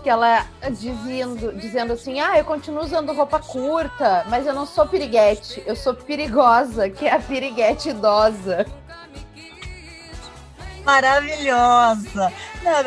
[0.01, 4.87] que ela dizendo, dizendo assim: Ah, eu continuo usando roupa curta, mas eu não sou
[4.87, 8.65] piriguete, eu sou perigosa, que é a piriguete idosa.
[10.83, 12.33] Maravilhosa!
[12.63, 12.83] Não,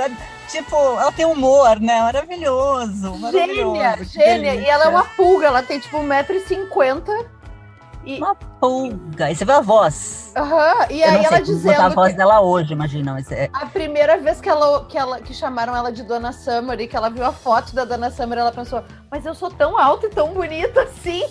[0.48, 2.00] Tipo, ela tem humor, né?
[2.00, 3.18] Maravilhoso.
[3.18, 4.54] maravilhoso gênia, gênia.
[4.54, 7.26] E ela é uma pulga, ela tem tipo 1,50m.
[8.06, 8.18] E...
[8.18, 9.32] Uma pulga.
[9.32, 10.32] E você vê a voz.
[10.36, 10.86] Aham, uhum.
[10.90, 11.80] e aí ela dizendo.
[11.80, 12.16] a voz que...
[12.16, 13.16] dela hoje, imagina.
[13.32, 13.50] É...
[13.52, 16.96] A primeira vez que ela, que ela que chamaram ela de Dona Summer e que
[16.96, 20.10] ela viu a foto da Dona Summer, ela pensou, mas eu sou tão alta e
[20.10, 21.24] tão bonita assim.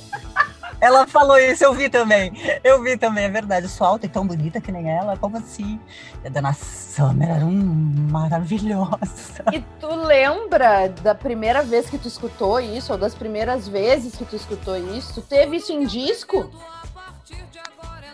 [0.80, 2.32] Ela falou isso, eu vi também.
[2.64, 3.66] Eu vi também, é verdade.
[3.66, 5.80] Eu sou alta e tão bonita que nem ela, como assim?
[6.24, 9.44] E a Dona Summer era um maravilhosa.
[9.52, 14.26] E tu lembra da primeira vez que tu escutou isso, ou das primeiras vezes que
[14.26, 15.14] tu escutou isso?
[15.16, 16.50] Tu teve isso em disco?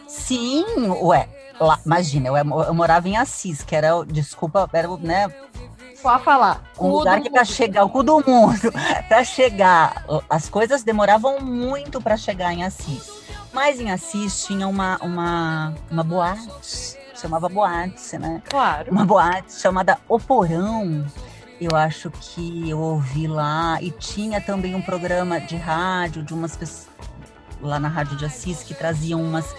[0.07, 0.65] Sim,
[1.01, 1.27] ué.
[1.59, 5.31] Lá, imagina, eu, eu morava em Assis, que era, desculpa, era, né,
[6.01, 6.63] Pode falar.
[6.79, 8.71] Um lugar que para chegar, o cu do mundo,
[9.07, 13.09] para chegar, as coisas demoravam muito para chegar em Assis.
[13.53, 18.41] Mas em Assis tinha uma, uma, uma boate, chamava boate, né?
[18.49, 18.91] Claro.
[18.91, 21.05] Uma boate chamada O Porão.
[21.59, 23.77] Eu acho que eu ouvi lá.
[23.81, 26.89] E tinha também um programa de rádio de umas pessoas
[27.61, 29.55] lá na Rádio de Assis que traziam umas,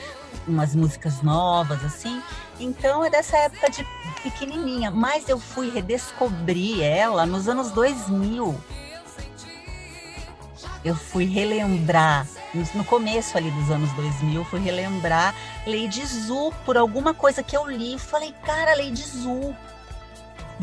[0.47, 2.23] umas músicas novas, assim.
[2.59, 3.87] Então é dessa época de
[4.23, 8.59] pequenininha, mas eu fui redescobrir ela nos anos 2000.
[10.85, 12.27] Eu fui relembrar,
[12.75, 15.33] no começo ali dos anos 2000, fui relembrar
[15.65, 17.99] Lady Zu por alguma coisa que eu li.
[17.99, 19.55] Falei, cara, Lady Zu.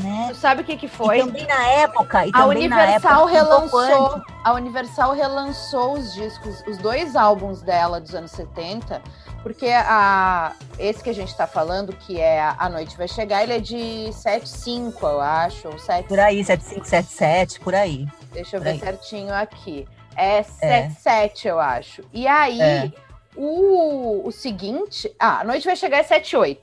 [0.01, 0.27] Né?
[0.29, 1.19] Tu sabe o que, que foi?
[1.19, 2.25] E também na época.
[2.25, 4.21] E a Universal época, relançou.
[4.43, 9.01] A Universal relançou os discos, os dois álbuns dela dos anos 70
[9.41, 13.53] porque a, esse que a gente está falando, que é A Noite Vai Chegar, ele
[13.53, 15.67] é de 7,5, eu acho.
[15.67, 18.05] Ou 7, por aí, 7,5, por aí.
[18.33, 18.79] Deixa eu ver aí.
[18.79, 19.87] certinho aqui.
[20.15, 21.51] É 7,7, é.
[21.51, 22.03] eu acho.
[22.11, 22.91] E aí, é.
[23.35, 25.13] o, o seguinte.
[25.17, 26.57] Ah, A Noite Vai Chegar é 7,8.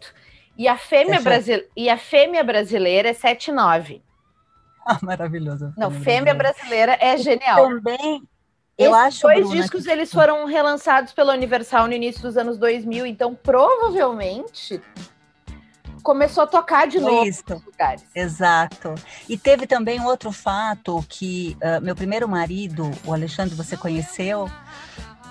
[0.59, 1.69] E a fêmea, brasile...
[1.77, 4.01] e a fêmea brasileira é 7,9.
[4.87, 5.75] Ah, maravilhoso.
[5.77, 7.69] Não, fêmea brasileira é genial.
[7.69, 8.23] Também
[8.79, 9.91] eu Esses acho, dois Bruna, discos que...
[9.91, 14.83] eles foram relançados pela Universal no início dos anos 2000, então provavelmente
[16.03, 17.43] começou a tocar de novo Isso.
[17.67, 18.05] lugares.
[18.15, 18.95] Exato.
[19.29, 24.49] E teve também outro fato que uh, meu primeiro marido, o Alexandre, você conheceu,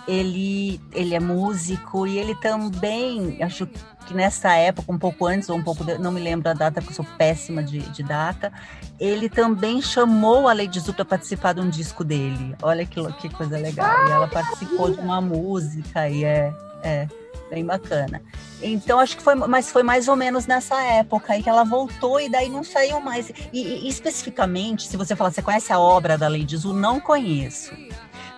[0.08, 3.68] ele, ele é músico e ele também, acho
[4.06, 6.91] que nessa época, um pouco antes ou um pouco, não me lembro a data, porque
[6.91, 8.52] eu sou péssima de, de data,
[9.00, 12.56] ele também chamou a Lady Zu para participar de um disco dele.
[12.62, 14.08] Olha que, que coisa legal.
[14.08, 17.08] E ela participou de uma música e é, é
[17.50, 18.22] bem bacana.
[18.62, 22.20] Então acho que foi, mas foi mais ou menos nessa época aí que ela voltou
[22.20, 23.32] e daí não saiu mais.
[23.52, 26.74] E, e especificamente, se você falar, você conhece a obra da Lady Zu?
[26.74, 27.72] Não conheço.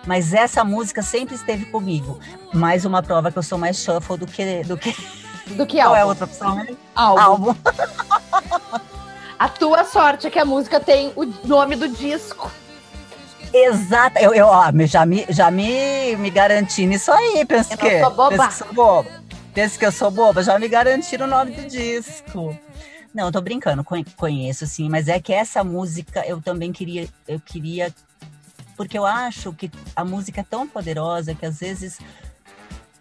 [0.08, 2.18] Mas essa música sempre esteve comigo.
[2.54, 4.96] Mais uma prova que eu sou mais shuffle do que do que
[5.48, 5.90] do que álbum.
[5.90, 6.66] Qual é a outra opção?
[6.94, 7.20] Álbum.
[7.20, 7.54] álbum.
[9.38, 12.50] a tua sorte é que a música tem o nome do disco.
[13.52, 18.00] Exato, eu, eu ó, já, me, já me, me garanti nisso aí, penso eu que.
[18.00, 18.30] Sou boba.
[18.30, 19.10] Penso que sou boba.
[19.52, 22.58] Penso que eu sou boba, já me garantiram o nome do disco.
[23.12, 23.84] Não, eu tô brincando,
[24.16, 27.92] conheço sim, mas é que essa música eu também queria, eu queria,
[28.78, 31.98] porque eu acho que a música é tão poderosa que às vezes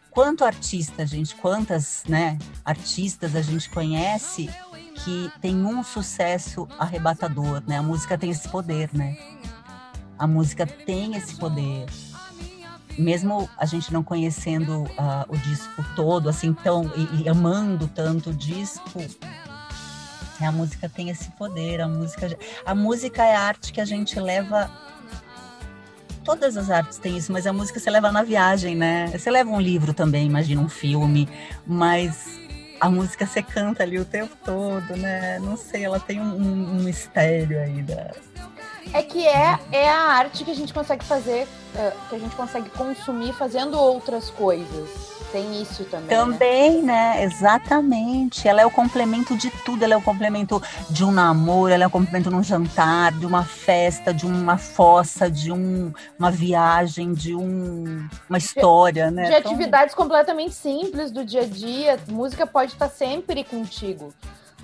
[0.10, 4.50] quanto artista, gente, quantas, né, artistas a gente conhece
[5.04, 7.78] que tem um sucesso arrebatador, né?
[7.78, 9.16] A música tem esse poder, né?
[10.18, 11.86] A música tem esse poder.
[12.98, 18.32] Mesmo a gente não conhecendo uh, o disco todo, assim, tão, e, e amando tanto
[18.32, 19.00] o disco,
[20.42, 21.80] a música tem esse poder.
[21.80, 22.36] A música,
[22.66, 24.72] a música é a arte que a gente leva
[26.28, 29.08] todas as artes têm isso, mas a música você leva na viagem, né?
[29.18, 31.30] Você leva um livro também, imagina um filme,
[31.66, 32.38] mas
[32.82, 35.40] a música você canta ali o tempo todo, né?
[35.40, 38.12] Não sei, ela tem um, um mistério aí da.
[38.94, 42.36] É que é, é a arte que a gente consegue fazer, eh, que a gente
[42.36, 45.17] consegue consumir fazendo outras coisas.
[45.32, 46.08] Tem isso também.
[46.08, 46.16] Né?
[46.16, 47.16] Também, né?
[47.16, 47.24] né?
[47.24, 48.48] Exatamente.
[48.48, 49.84] Ela é o complemento de tudo.
[49.84, 53.26] Ela é o complemento de um namoro, ela é o complemento de um jantar, de
[53.26, 59.30] uma festa, de uma fossa, de um, uma viagem, de um, uma história, de, né?
[59.30, 62.00] De atividades completamente simples do dia a dia.
[62.08, 64.14] Música pode estar sempre contigo.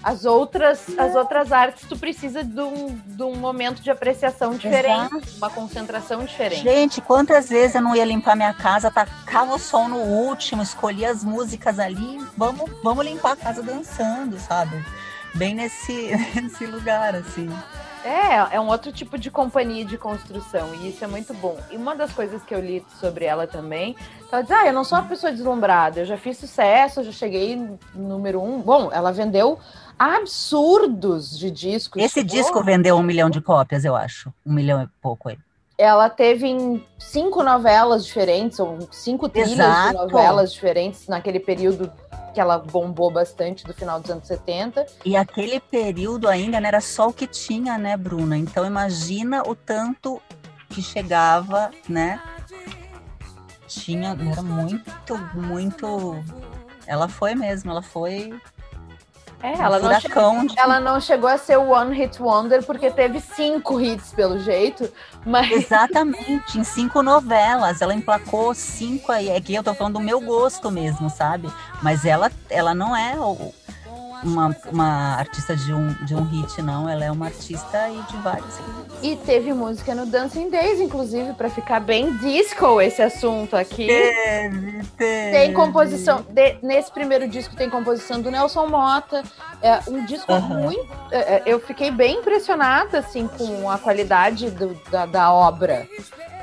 [0.04, 5.16] As outras, as outras artes, tu precisa de um, de um momento de apreciação diferente,
[5.16, 5.38] Exato.
[5.38, 6.62] uma concentração diferente.
[6.62, 11.10] Gente, quantas vezes eu não ia limpar minha casa, tacava o som no último, escolhia
[11.10, 14.84] as músicas ali, vamos, vamos limpar a casa dançando, sabe?
[15.36, 17.50] Bem nesse, nesse lugar, assim.
[18.04, 21.58] É, é um outro tipo de companhia de construção, e isso é muito bom.
[21.72, 23.96] E uma das coisas que eu li sobre ela também,
[24.30, 27.12] ela diz, ah, eu não sou uma pessoa deslumbrada, eu já fiz sucesso, eu já
[27.14, 27.56] cheguei
[27.96, 28.60] número um.
[28.60, 29.58] Bom, ela vendeu
[30.04, 32.02] absurdos de discos.
[32.02, 34.34] Esse disco vendeu um milhão de cópias, eu acho.
[34.46, 35.38] Um milhão e pouco aí.
[35.78, 39.90] Ela teve cinco novelas diferentes, ou cinco trilhas Exato.
[39.90, 41.92] de novelas diferentes naquele período
[42.34, 44.86] que ela bombou bastante do final dos anos 70.
[45.06, 48.38] E aquele período ainda não era só o que tinha, né, Bruna?
[48.38, 50.22] Então imagina o tanto
[50.70, 52.20] que chegava, né?
[53.68, 56.16] Tinha, era muito, muito.
[56.86, 58.34] Ela foi mesmo, ela foi
[59.44, 60.58] é, ela não, chegou, de...
[60.58, 64.90] ela não chegou a ser o One Hit Wonder porque teve cinco hits pelo jeito,
[65.26, 65.52] mas...
[65.52, 70.22] Exatamente, em cinco novelas, ela emplacou cinco aí, é que eu tô falando do meu
[70.22, 71.52] gosto mesmo, sabe?
[71.82, 73.54] Mas ela, ela não é o,
[74.24, 76.88] uma, uma artista de um, de um hit, não.
[76.88, 78.98] Ela é uma artista e de vários hits.
[79.02, 83.88] E teve música no Dancing Days, inclusive, para ficar bem disco esse assunto aqui.
[83.88, 85.32] Teve, teve.
[85.32, 86.26] Tem composição.
[86.30, 89.24] De, nesse primeiro disco tem composição do Nelson Mota.
[89.62, 90.64] É um disco uhum.
[90.64, 90.88] muito.
[91.12, 95.88] É, é, eu fiquei bem impressionada, assim, com a qualidade do, da, da obra.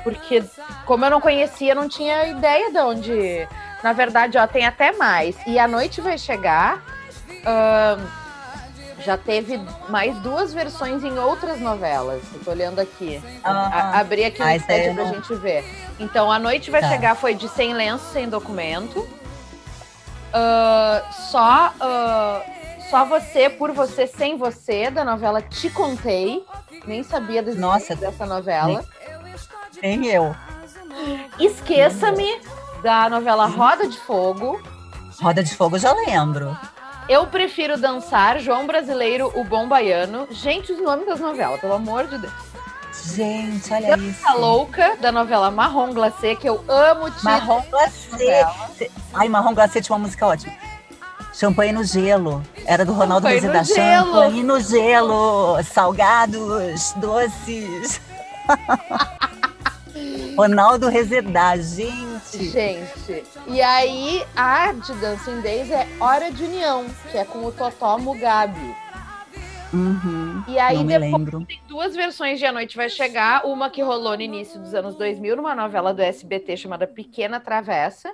[0.03, 0.43] Porque,
[0.85, 3.47] como eu não conhecia, não tinha ideia de onde.
[3.83, 5.35] Na verdade, ó, tem até mais.
[5.47, 6.83] E a noite vai chegar
[7.41, 8.21] Uh,
[9.03, 12.21] já teve mais duas versões em outras novelas.
[12.35, 13.21] Estou olhando aqui.
[13.43, 15.65] Ah, abri aqui o um site pra gente ver.
[15.99, 16.89] Então, A Noite Vai tá.
[16.89, 18.99] Chegar foi de Sem Lenço, Sem Documento.
[20.31, 26.45] Uh, só, uh, só Você, Por Você, Sem Você, da novela Te Contei.
[26.85, 28.83] Nem sabia desse, Nossa, dessa novela.
[29.81, 30.35] Nem, nem eu.
[31.39, 32.39] Esqueça-me,
[32.83, 34.61] da novela Roda de Fogo.
[35.21, 36.57] Roda de Fogo, já lembro.
[37.09, 40.27] Eu prefiro dançar, João Brasileiro, o Bom Baiano.
[40.31, 42.33] Gente, os nomes das novelas, pelo amor de Deus.
[43.15, 44.37] Gente, olha Dança isso.
[44.37, 48.45] Louca, da novela Marrom Glacê, que eu amo o Marrom Glacê.
[49.13, 50.53] Ai, Marrom Glacê tinha uma música ótima.
[51.33, 52.43] Champanhe no gelo.
[52.65, 53.63] Era do Ronaldo Bezerra.
[53.63, 55.61] Champanhe no gelo.
[55.63, 58.01] Salgados, doces.
[60.37, 62.10] Ronaldo Rezedá, gente.
[62.33, 67.51] Gente, e aí a de Dancing Days é Hora de União, que é com o
[67.51, 68.75] Totó Mugabe.
[69.73, 71.45] Uhum, e aí depois lembro.
[71.45, 74.95] tem duas versões de A Noite Vai Chegar, uma que rolou no início dos anos
[74.95, 78.13] 2000, numa novela do SBT chamada Pequena Travessa,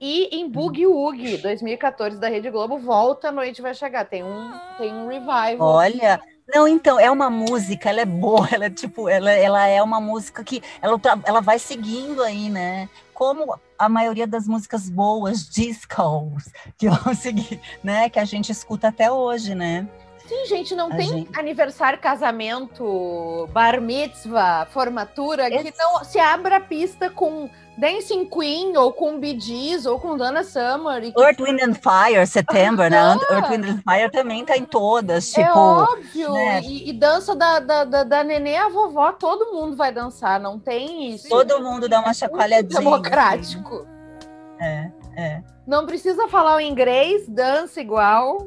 [0.00, 4.06] e em Boogie Woogie, 2014, da Rede Globo, volta A Noite Vai Chegar.
[4.06, 5.58] Tem um, tem um revival.
[5.60, 6.18] Olha,
[6.52, 10.00] não, então, é uma música, ela é boa, ela é tipo, ela, ela é uma
[10.00, 12.88] música que ela, ela vai seguindo aí, né?
[13.14, 16.44] Como a maioria das músicas boas, discos,
[16.76, 18.08] que vão seguir, né?
[18.08, 19.88] Que a gente escuta até hoje, né?
[20.30, 26.20] Sim, gente, não A tem gente- aniversário, casamento, bar mitzvah, formatura, que Esse- não se
[26.20, 31.02] abra a pista com Dancing Queen, ou com Bee Gees, ou com Dana Summer.
[31.02, 33.00] E que Earth, Wind and Fire, September, né?
[33.00, 33.18] Aham.
[33.30, 36.60] Earth, Wind and Fire também tá em todas, é tipo, óbvio, né?
[36.62, 40.60] e, e dança da, da, da, da nenê à vovó, todo mundo vai dançar, não
[40.60, 41.28] tem isso.
[41.28, 42.78] todo mundo dá uma Muito chacoalhadinha.
[42.78, 43.74] democrático.
[43.78, 44.60] assim.
[44.60, 45.42] É, é.
[45.66, 48.46] Não precisa falar o inglês, dança igual.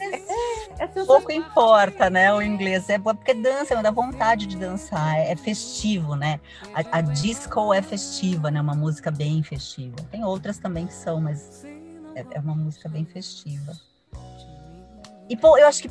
[0.00, 1.06] É sensacional.
[1.06, 6.40] Pouco importa, né, o inglês, é porque dança, dá vontade de dançar, é festivo, né?
[6.74, 8.60] A, a disco é festiva, né?
[8.60, 9.96] Uma música bem festiva.
[10.10, 11.64] Tem outras também que são, mas
[12.14, 13.72] é, é uma música bem festiva.
[15.28, 15.90] E pô, eu acho que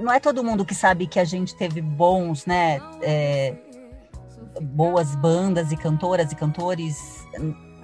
[0.00, 2.80] não é todo mundo que sabe que a gente teve bons, né?
[3.00, 3.54] é,
[4.60, 7.26] boas bandas e cantoras e cantores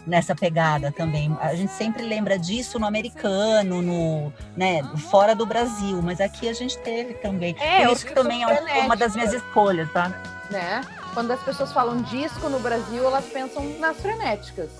[0.06, 1.36] nessa pegada também.
[1.40, 6.52] A gente sempre lembra disso no americano, no, né, fora do Brasil, mas aqui a
[6.52, 7.56] gente teve também.
[7.58, 10.12] É, Por isso que também é uma das minhas escolhas, tá?
[10.50, 10.82] né?
[11.12, 14.70] Quando as pessoas falam disco no Brasil, elas pensam nas frenéticas.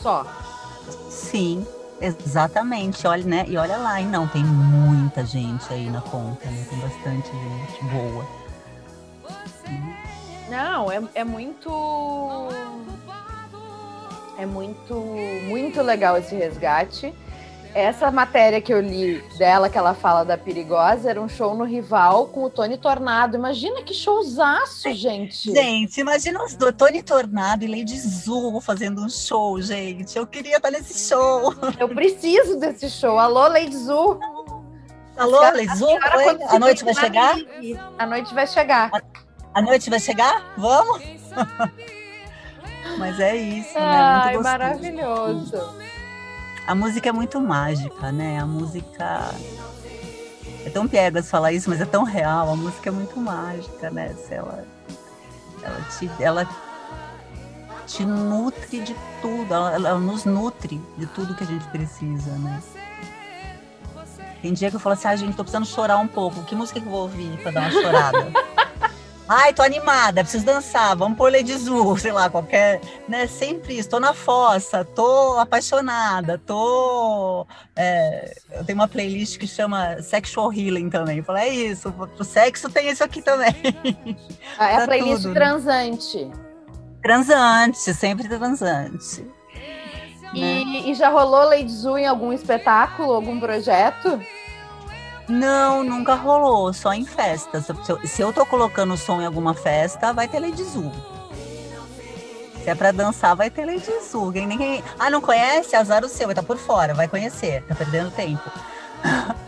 [0.00, 0.26] Só.
[1.08, 1.66] Sim,
[2.00, 3.06] exatamente.
[3.06, 3.44] Olha, né?
[3.48, 6.66] E olha lá, e não, tem muita gente aí na conta, né?
[6.68, 8.26] Tem bastante gente boa.
[10.50, 11.70] Não, é, é muito.
[14.38, 14.94] É muito,
[15.46, 17.14] muito legal esse resgate.
[17.74, 21.64] Essa matéria que eu li dela, que ela fala da perigosa, era um show no
[21.64, 23.36] rival com o Tony Tornado.
[23.36, 25.52] Imagina que showzaço, gente.
[25.52, 30.16] Gente, imagina os do Tony Tornado e Lady Zu fazendo um show, gente.
[30.16, 31.52] Eu queria estar nesse show.
[31.78, 33.18] Eu preciso desse show.
[33.18, 34.20] Alô, Lady Zu.
[35.16, 35.86] Alô, Lady Zu?
[35.86, 37.36] Se A noite vai chegar?
[37.98, 38.90] A noite vai chegar.
[39.52, 40.54] A noite vai chegar?
[40.56, 41.02] Vamos?
[42.98, 44.24] Mas é isso, né?
[44.24, 45.74] Muito maravilhoso.
[46.66, 48.38] A música é muito mágica, né?
[48.38, 49.34] A música.
[50.64, 52.50] É tão piegas falar isso, mas é tão real.
[52.50, 54.14] A música é muito mágica, né?
[54.14, 54.64] Se ela,
[55.62, 56.48] ela, te, ela
[57.86, 62.62] te nutre de tudo, ela, ela nos nutre de tudo que a gente precisa, né?
[64.40, 66.42] Tem dia que eu falo assim, ah, gente, tô precisando chorar um pouco.
[66.44, 68.32] Que música que eu vou ouvir pra dar uma chorada?
[69.26, 73.88] Ai, tô animada, preciso dançar, vamos pôr Lady Zu, sei lá, qualquer, né, sempre isso,
[73.88, 80.90] tô na fossa, tô apaixonada, tô, é, eu tenho uma playlist que chama Sexual Healing
[80.90, 83.54] também, eu falo, é isso, pro sexo tem isso aqui também.
[84.58, 85.40] Ah, É a Tá playlist tudo, né?
[85.40, 86.30] transante.
[87.02, 89.22] Transante, sempre transante.
[89.22, 90.32] Né?
[90.34, 94.20] E, e já rolou Lady Zu em algum espetáculo, algum projeto?
[95.28, 97.64] Não, nunca rolou, só em festas.
[97.66, 100.90] Se eu, se eu tô colocando som em alguma festa, vai ter Lady Zu.
[102.62, 103.84] Se é pra dançar, vai ter Lady.
[104.32, 104.82] Quem, ninguém...
[104.98, 105.76] Ah, não conhece?
[105.76, 108.42] Azar o seu, vai tá por fora, vai conhecer, tá perdendo tempo.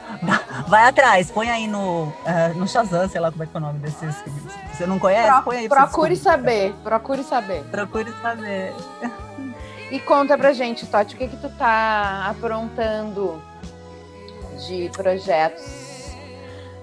[0.66, 3.60] Vai atrás, põe aí no, eh, no Shazam, sei lá como é que é o
[3.60, 4.14] nome desses.
[4.16, 7.62] Se você não conhece, Pro- põe aí procure saber, procure saber.
[7.64, 8.74] Procure saber.
[9.90, 13.40] E conta pra gente, Toti, o que que tu tá aprontando
[14.56, 16.18] de projetos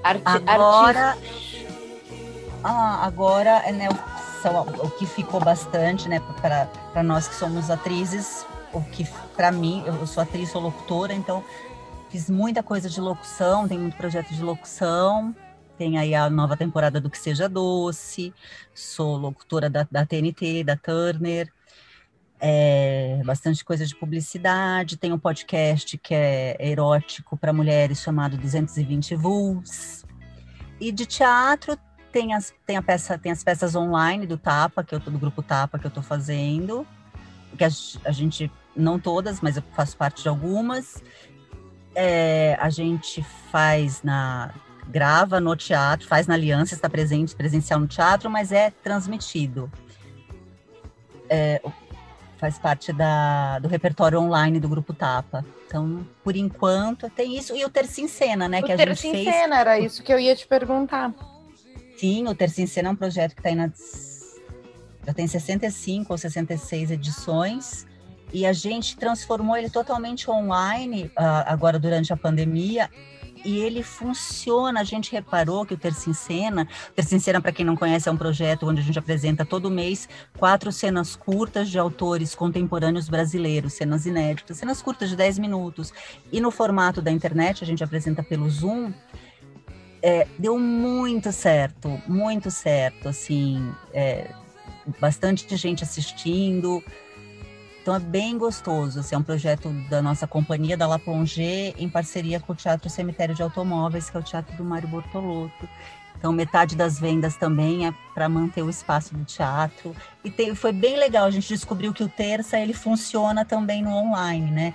[0.03, 1.67] arti Agora, artísticos?
[2.63, 8.81] ah, agora né, o- o que ficou bastante, né, para nós que somos atrizes, o
[8.81, 9.05] que
[9.35, 11.43] para mim, eu sou atriz, sou locutora, então
[12.09, 15.35] fiz muita coisa de locução, tem muito projeto de locução,
[15.77, 18.33] tem aí a nova temporada do Que Seja Doce,
[18.73, 21.51] sou locutora da, da TNT, da Turner,
[22.45, 29.15] é, bastante coisa de publicidade, tem um podcast que é erótico para mulheres chamado 220
[29.15, 30.03] Vuls,
[30.77, 31.79] e de teatro
[32.11, 35.17] tem as, tem, a peça, tem as peças online do Tapa, que eu tô do
[35.17, 36.85] grupo Tapa que eu estou fazendo,
[37.57, 37.69] que a,
[38.03, 41.01] a gente, não todas, mas eu faço parte de algumas.
[41.95, 44.53] É, a gente faz na.
[44.89, 49.71] grava no teatro, faz na aliança, está presente, presencial no teatro, mas é transmitido.
[51.29, 51.61] É,
[52.43, 55.45] faz parte da, do repertório online do grupo Tapa.
[55.65, 57.55] Então, por enquanto, tem isso.
[57.55, 58.59] E o Terça em Cena, né?
[58.59, 59.23] O que a gente em fez.
[59.23, 61.13] Cena, era isso que eu ia te perguntar.
[61.95, 64.41] Sim, o Terça em Cena é um projeto que está aí nas.
[65.07, 67.87] Já tem 65 ou 66 edições.
[68.33, 72.89] E a gente transformou ele totalmente online, ah, agora durante a pandemia.
[73.43, 74.79] E ele funciona.
[74.81, 76.67] A gente reparou que o em Cena,
[77.41, 81.15] para quem não conhece, é um projeto onde a gente apresenta todo mês quatro cenas
[81.15, 85.93] curtas de autores contemporâneos brasileiros, cenas inéditas, cenas curtas de 10 minutos.
[86.31, 88.93] E no formato da internet, a gente apresenta pelo Zoom.
[90.01, 94.29] É, deu muito certo, muito certo, assim, é,
[94.99, 96.83] bastante gente assistindo,
[97.83, 99.01] então é bem gostoso.
[99.01, 102.89] Assim, é um projeto da nossa companhia, da La Plongée, em parceria com o Teatro
[102.89, 105.67] Cemitério de Automóveis, que é o teatro do Mário Bortolotto.
[106.17, 109.93] Então, metade das vendas também é para manter o espaço do teatro.
[110.23, 113.91] E tem, foi bem legal, a gente descobriu que o Terça ele funciona também no
[113.91, 114.73] online, né?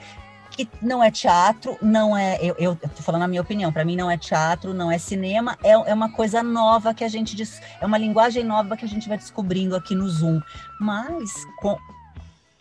[0.50, 2.38] Que não é teatro, não é.
[2.42, 5.56] Eu, eu tô falando a minha opinião, para mim não é teatro, não é cinema,
[5.64, 7.34] é, é uma coisa nova que a gente.
[7.80, 10.42] É uma linguagem nova que a gente vai descobrindo aqui no Zoom.
[10.78, 11.78] Mas com,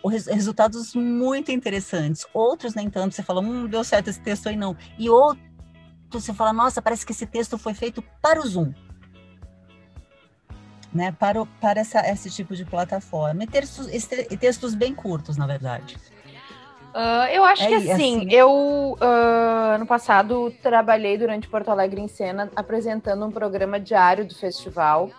[0.07, 2.25] resultados muito interessantes.
[2.33, 4.75] Outros nem tanto, você fala, hum, deu certo esse texto aí não.
[4.97, 5.45] E outros
[6.11, 8.73] você fala, nossa, parece que esse texto foi feito para o Zoom.
[10.93, 13.43] Né, para, o, para essa, esse tipo de plataforma.
[13.43, 15.97] E textos, e textos bem curtos, na verdade.
[16.95, 22.01] Uh, eu acho é, que assim, assim eu uh, ano passado trabalhei durante Porto Alegre
[22.01, 25.11] em Cena apresentando um programa diário do festival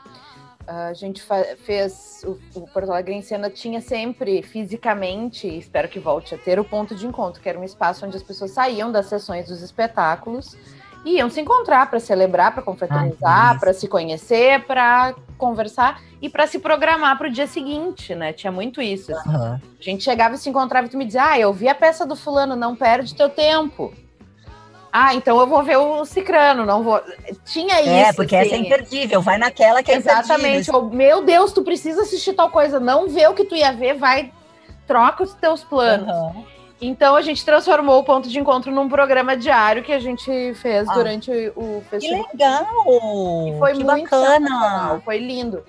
[0.69, 1.23] a gente
[1.64, 6.61] fez o, o Porto Alegre em Cena tinha sempre fisicamente, espero que volte a ter
[6.61, 9.62] o ponto de encontro, que era um espaço onde as pessoas saíam das sessões dos
[9.62, 10.59] espetáculos
[11.07, 16.47] e iam se encontrar para celebrar, para confraternizar, para se conhecer, para conversar e para
[16.47, 18.35] se programar para o dia seguinte, né?
[18.35, 19.14] Tinha muito isso.
[19.14, 19.31] Assim.
[19.31, 19.55] Uhum.
[19.55, 22.05] A gente chegava e se encontrava e tu me dizia: "Ah, eu vi a peça
[22.05, 23.95] do fulano, não perde teu tempo".
[24.93, 27.01] Ah, então eu vou ver o Cicrano, não vou.
[27.45, 27.91] Tinha é, isso.
[27.91, 28.47] É, porque assim.
[28.47, 30.70] essa é imperdível, vai naquela que é Exatamente.
[30.93, 34.32] Meu Deus, tu precisa assistir tal coisa, não vê o que tu ia ver, vai,
[34.86, 36.09] troca os teus planos.
[36.09, 36.45] Uhum.
[36.80, 40.89] Então a gente transformou o ponto de encontro num programa diário que a gente fez
[40.89, 42.24] ah, durante o festival.
[42.24, 42.64] Que legal!
[43.49, 45.03] E foi que muito bacana.
[45.05, 45.64] Foi lindo.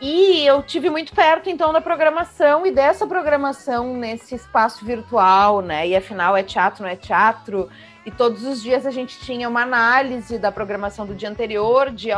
[0.00, 5.86] E eu tive muito perto, então, da programação e dessa programação nesse espaço virtual, né?
[5.86, 7.68] E afinal, é teatro, não é teatro?
[8.04, 12.08] E todos os dias a gente tinha uma análise da programação do dia anterior de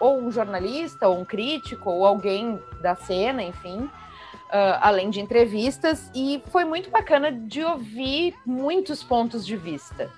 [0.00, 6.10] ou um jornalista, ou um crítico, ou alguém da cena, enfim, uh, além de entrevistas.
[6.14, 10.10] E foi muito bacana de ouvir muitos pontos de vista.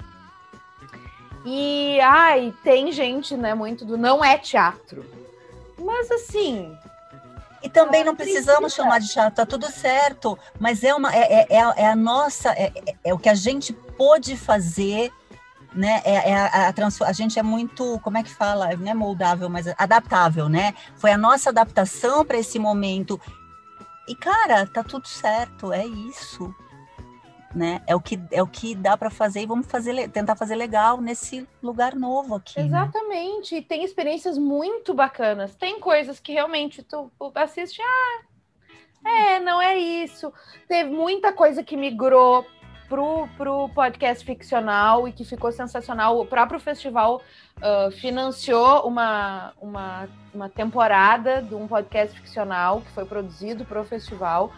[1.44, 5.04] E ai, tem gente, né, muito do não é teatro.
[5.76, 6.74] Mas assim,
[7.64, 11.56] e também não precisamos chamar de teatro, tá tudo certo, mas é, uma, é, é,
[11.76, 15.12] é a nossa, é, é, é o que a gente pôde fazer
[15.74, 16.00] né?
[16.04, 18.74] É, é a, a, a, gente é muito, como é que fala?
[18.76, 20.74] Não é moldável, mas adaptável, né?
[20.96, 23.20] Foi a nossa adaptação para esse momento.
[24.06, 26.54] E cara, tá tudo certo, é isso.
[27.54, 27.82] Né?
[27.86, 31.00] É o que é o que dá para fazer e vamos fazer tentar fazer legal
[31.00, 32.58] nesse lugar novo aqui.
[32.58, 32.66] Né?
[32.66, 33.54] Exatamente.
[33.54, 33.62] Né?
[33.62, 35.54] Tem experiências muito bacanas.
[35.54, 38.22] Tem coisas que realmente tu assiste, ah,
[39.08, 40.32] é, não é isso.
[40.66, 42.44] Teve muita coisa que migrou
[42.88, 46.20] pro, pro podcast ficcional e que ficou sensacional.
[46.20, 47.22] O próprio festival
[47.58, 53.84] uh, financiou uma, uma, uma temporada de um podcast ficcional que foi produzido para o
[53.84, 54.52] festival.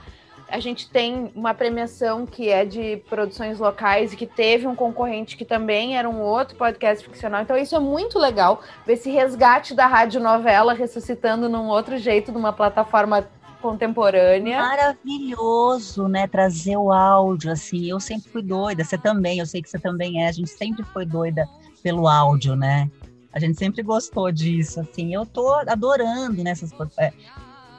[0.48, 5.36] A gente tem uma premiação que é de produções locais e que teve um concorrente
[5.36, 7.42] que também era um outro podcast ficcional.
[7.42, 12.30] Então, isso é muito legal, ver esse resgate da rádio novela ressuscitando num outro jeito,
[12.30, 13.28] numa plataforma
[13.60, 14.58] contemporânea.
[14.60, 16.26] Maravilhoso, né?
[16.26, 17.86] Trazer o áudio, assim.
[17.86, 20.28] Eu sempre fui doida, você também, eu sei que você também é.
[20.28, 21.48] A gente sempre foi doida
[21.82, 22.90] pelo áudio, né?
[23.32, 25.14] A gente sempre gostou disso, assim.
[25.14, 26.72] Eu tô adorando nessas.
[26.98, 27.12] É,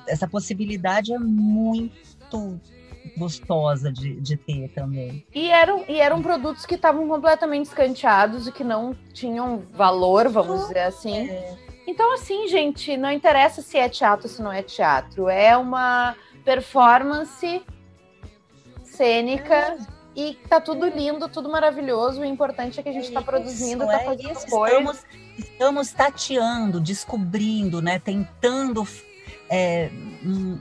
[0.07, 2.59] essa possibilidade é muito
[3.17, 5.25] gostosa de, de ter também.
[5.33, 10.67] E eram, e eram produtos que estavam completamente escanteados e que não tinham valor, vamos
[10.67, 11.29] dizer assim.
[11.29, 15.29] É então, assim, gente, não interessa se é teatro ou se não é teatro.
[15.29, 17.63] É uma performance
[18.83, 19.77] cênica é.
[20.13, 22.19] e tá tudo lindo, tudo maravilhoso.
[22.19, 24.45] O importante é que a gente está produzindo, está é fazendo isso.
[24.45, 25.05] Estamos,
[25.37, 27.99] estamos tateando, descobrindo, né?
[27.99, 28.85] Tentando
[29.49, 29.89] é,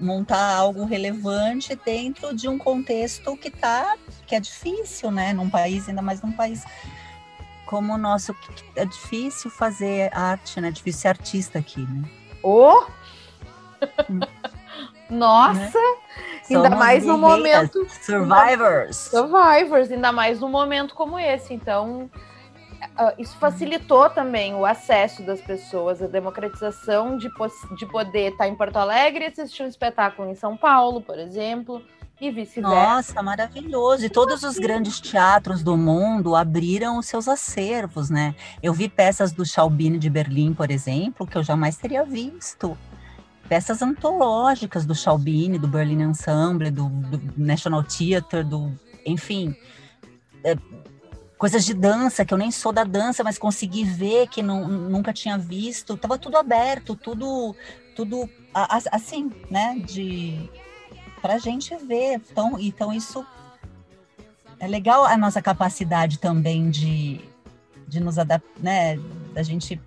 [0.01, 3.97] montar algo relevante dentro de um contexto que tá
[4.27, 5.33] que é difícil, né?
[5.33, 6.65] Num país, ainda mais num país
[7.67, 8.35] como o nosso.
[8.75, 10.69] É difícil fazer arte, né?
[10.69, 12.09] É difícil ser artista aqui, né?
[12.43, 12.85] Oh!
[15.11, 15.79] Nossa!
[15.79, 15.97] Né?
[16.51, 17.87] Ainda mais no momento.
[17.89, 18.97] Survivors!
[18.97, 21.53] Survivors, ainda mais num momento como esse.
[21.53, 22.11] Então,
[23.19, 27.29] isso facilitou também o acesso das pessoas, a democratização de,
[27.77, 31.83] de poder estar em Porto Alegre e assistir um espetáculo em São Paulo, por exemplo,
[32.21, 32.75] e vice-versa.
[32.75, 34.07] Nossa, maravilhoso.
[34.07, 38.35] E todos os grandes teatros do mundo abriram os seus acervos, né?
[38.63, 42.77] Eu vi peças do Schaubine de Berlim, por exemplo, que eu jamais teria visto.
[43.49, 48.73] Peças antológicas do Schaubine, do Berlin Ensemble, do, do National Theatre, do,
[49.05, 49.55] enfim,
[50.43, 50.57] é,
[51.39, 55.13] coisas de dança que eu nem sou da dança, mas consegui ver que não, nunca
[55.13, 55.97] tinha visto.
[55.97, 57.55] Tava tudo aberto, tudo,
[57.95, 58.29] tudo
[58.91, 59.79] assim, né?
[59.85, 60.51] De
[61.27, 62.21] para a gente ver.
[62.31, 63.27] Então, então isso
[64.61, 67.21] é legal a nossa capacidade também de,
[67.89, 68.97] de nos adaptar, né?
[69.35, 69.81] Da gente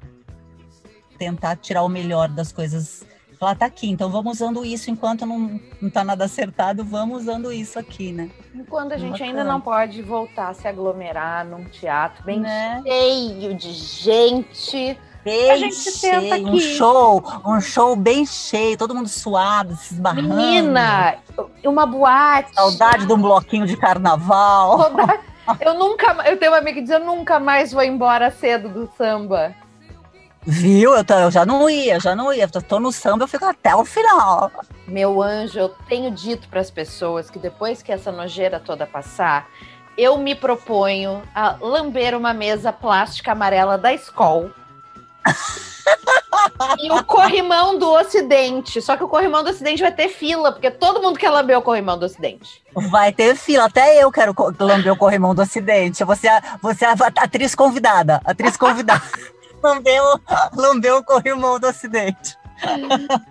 [1.17, 3.05] tentar tirar o melhor das coisas.
[3.39, 7.53] Falar, tá aqui, então vamos usando isso enquanto não, não tá nada acertado, vamos usando
[7.53, 8.29] isso aqui, né?
[8.53, 9.29] Enquanto a gente Bacana.
[9.29, 12.81] ainda não pode voltar a se aglomerar num teatro bem né?
[12.85, 19.07] cheio de gente bem a gente cheio, um show, um show bem cheio, todo mundo
[19.07, 20.36] suado, se esbarrando.
[20.36, 21.17] Menina,
[21.63, 22.53] uma boate.
[22.53, 24.80] Saudade de um bloquinho de carnaval.
[24.80, 25.20] Saudade.
[25.59, 28.88] Eu nunca, eu tenho uma amiga que diz, eu nunca mais vou embora cedo do
[28.95, 29.55] samba.
[30.43, 30.95] Viu?
[30.95, 32.47] Eu, tô, eu já não ia, já não ia.
[32.53, 34.51] Eu tô no samba, eu fico até o final.
[34.88, 39.47] Meu anjo, eu tenho dito para as pessoas que depois que essa nojeira toda passar,
[39.97, 44.53] eu me proponho a lamber uma mesa plástica amarela da escola
[46.80, 48.82] e o corrimão do Ocidente.
[48.82, 51.61] Só que o corrimão do Ocidente vai ter fila, porque todo mundo quer lamber o
[51.61, 52.61] corrimão do Ocidente.
[52.89, 56.03] Vai ter fila, até eu quero lamber o corrimão do Ocidente.
[56.03, 58.22] Você, é, você é a atriz convidada.
[58.24, 59.03] Atriz convidada.
[59.63, 60.03] lambeu,
[60.55, 62.38] lambeu o corrimão do Ocidente.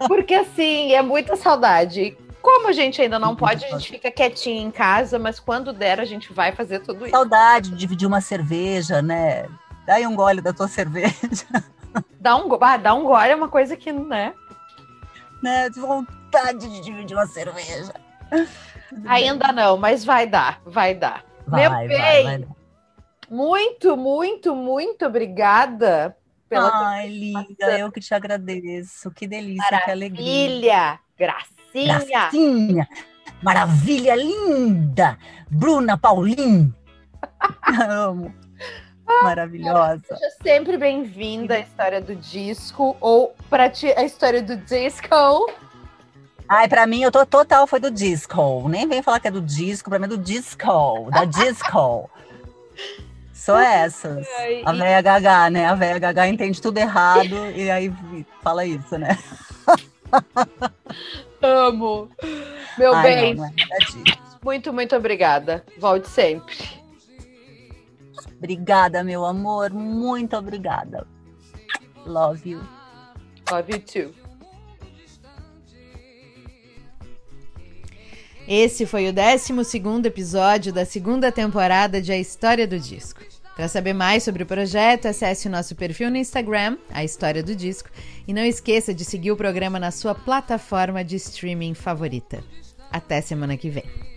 [0.07, 2.17] Porque assim, é muita saudade.
[2.41, 6.01] Como a gente ainda não pode, a gente fica quietinho em casa, mas quando der,
[6.01, 7.11] a gente vai fazer tudo isso.
[7.11, 9.47] Saudade de dividir uma cerveja, né?
[9.85, 11.47] Dá aí um gole da tua cerveja.
[12.21, 14.35] Dá um, ah, dá um gole é uma coisa que, né?
[15.43, 17.95] Né, de vontade de dividir uma cerveja.
[19.07, 21.25] Ainda não, mas vai dar, vai dar.
[21.47, 22.49] Vai, Meu vai, bem, vai, vai
[23.31, 26.17] muito, muito, muito obrigada
[26.49, 29.11] pela Ai, linda, eu que te agradeço.
[29.11, 30.99] Que delícia, Maravilha, que alegria.
[31.19, 32.07] Gracinha.
[32.07, 32.89] Gracinha.
[33.43, 35.19] Maravilha, linda.
[35.51, 36.73] Bruna Paulin.
[37.91, 38.35] Amo.
[39.23, 40.03] Maravilhosa.
[40.07, 45.09] Seja sempre bem-vinda à história do disco, ou para ti a história do disco.
[46.49, 48.69] Ai, pra mim, eu tô total foi do disco.
[48.69, 52.11] Nem vem falar que é do disco, pra mim é do disco, da disco.
[53.35, 54.27] Sou essas.
[54.65, 55.67] A velha Gaga, né?
[55.67, 57.93] A velha Gaga entende tudo errado e aí
[58.43, 59.17] fala isso, né?
[61.41, 62.11] Amo.
[62.77, 63.35] Meu Ai, bem.
[63.35, 65.65] Não, não é muito, muito obrigada.
[65.79, 66.57] Volte sempre.
[68.39, 69.71] Obrigada, meu amor.
[69.71, 71.07] Muito obrigada.
[72.07, 72.61] Love you.
[73.51, 74.29] Love you too.
[78.47, 79.53] Esse foi o 12
[80.07, 83.21] episódio da segunda temporada de A História do Disco.
[83.55, 87.55] Para saber mais sobre o projeto, acesse o nosso perfil no Instagram, A História do
[87.55, 87.91] Disco,
[88.27, 92.43] e não esqueça de seguir o programa na sua plataforma de streaming favorita.
[92.91, 94.08] Até semana que vem.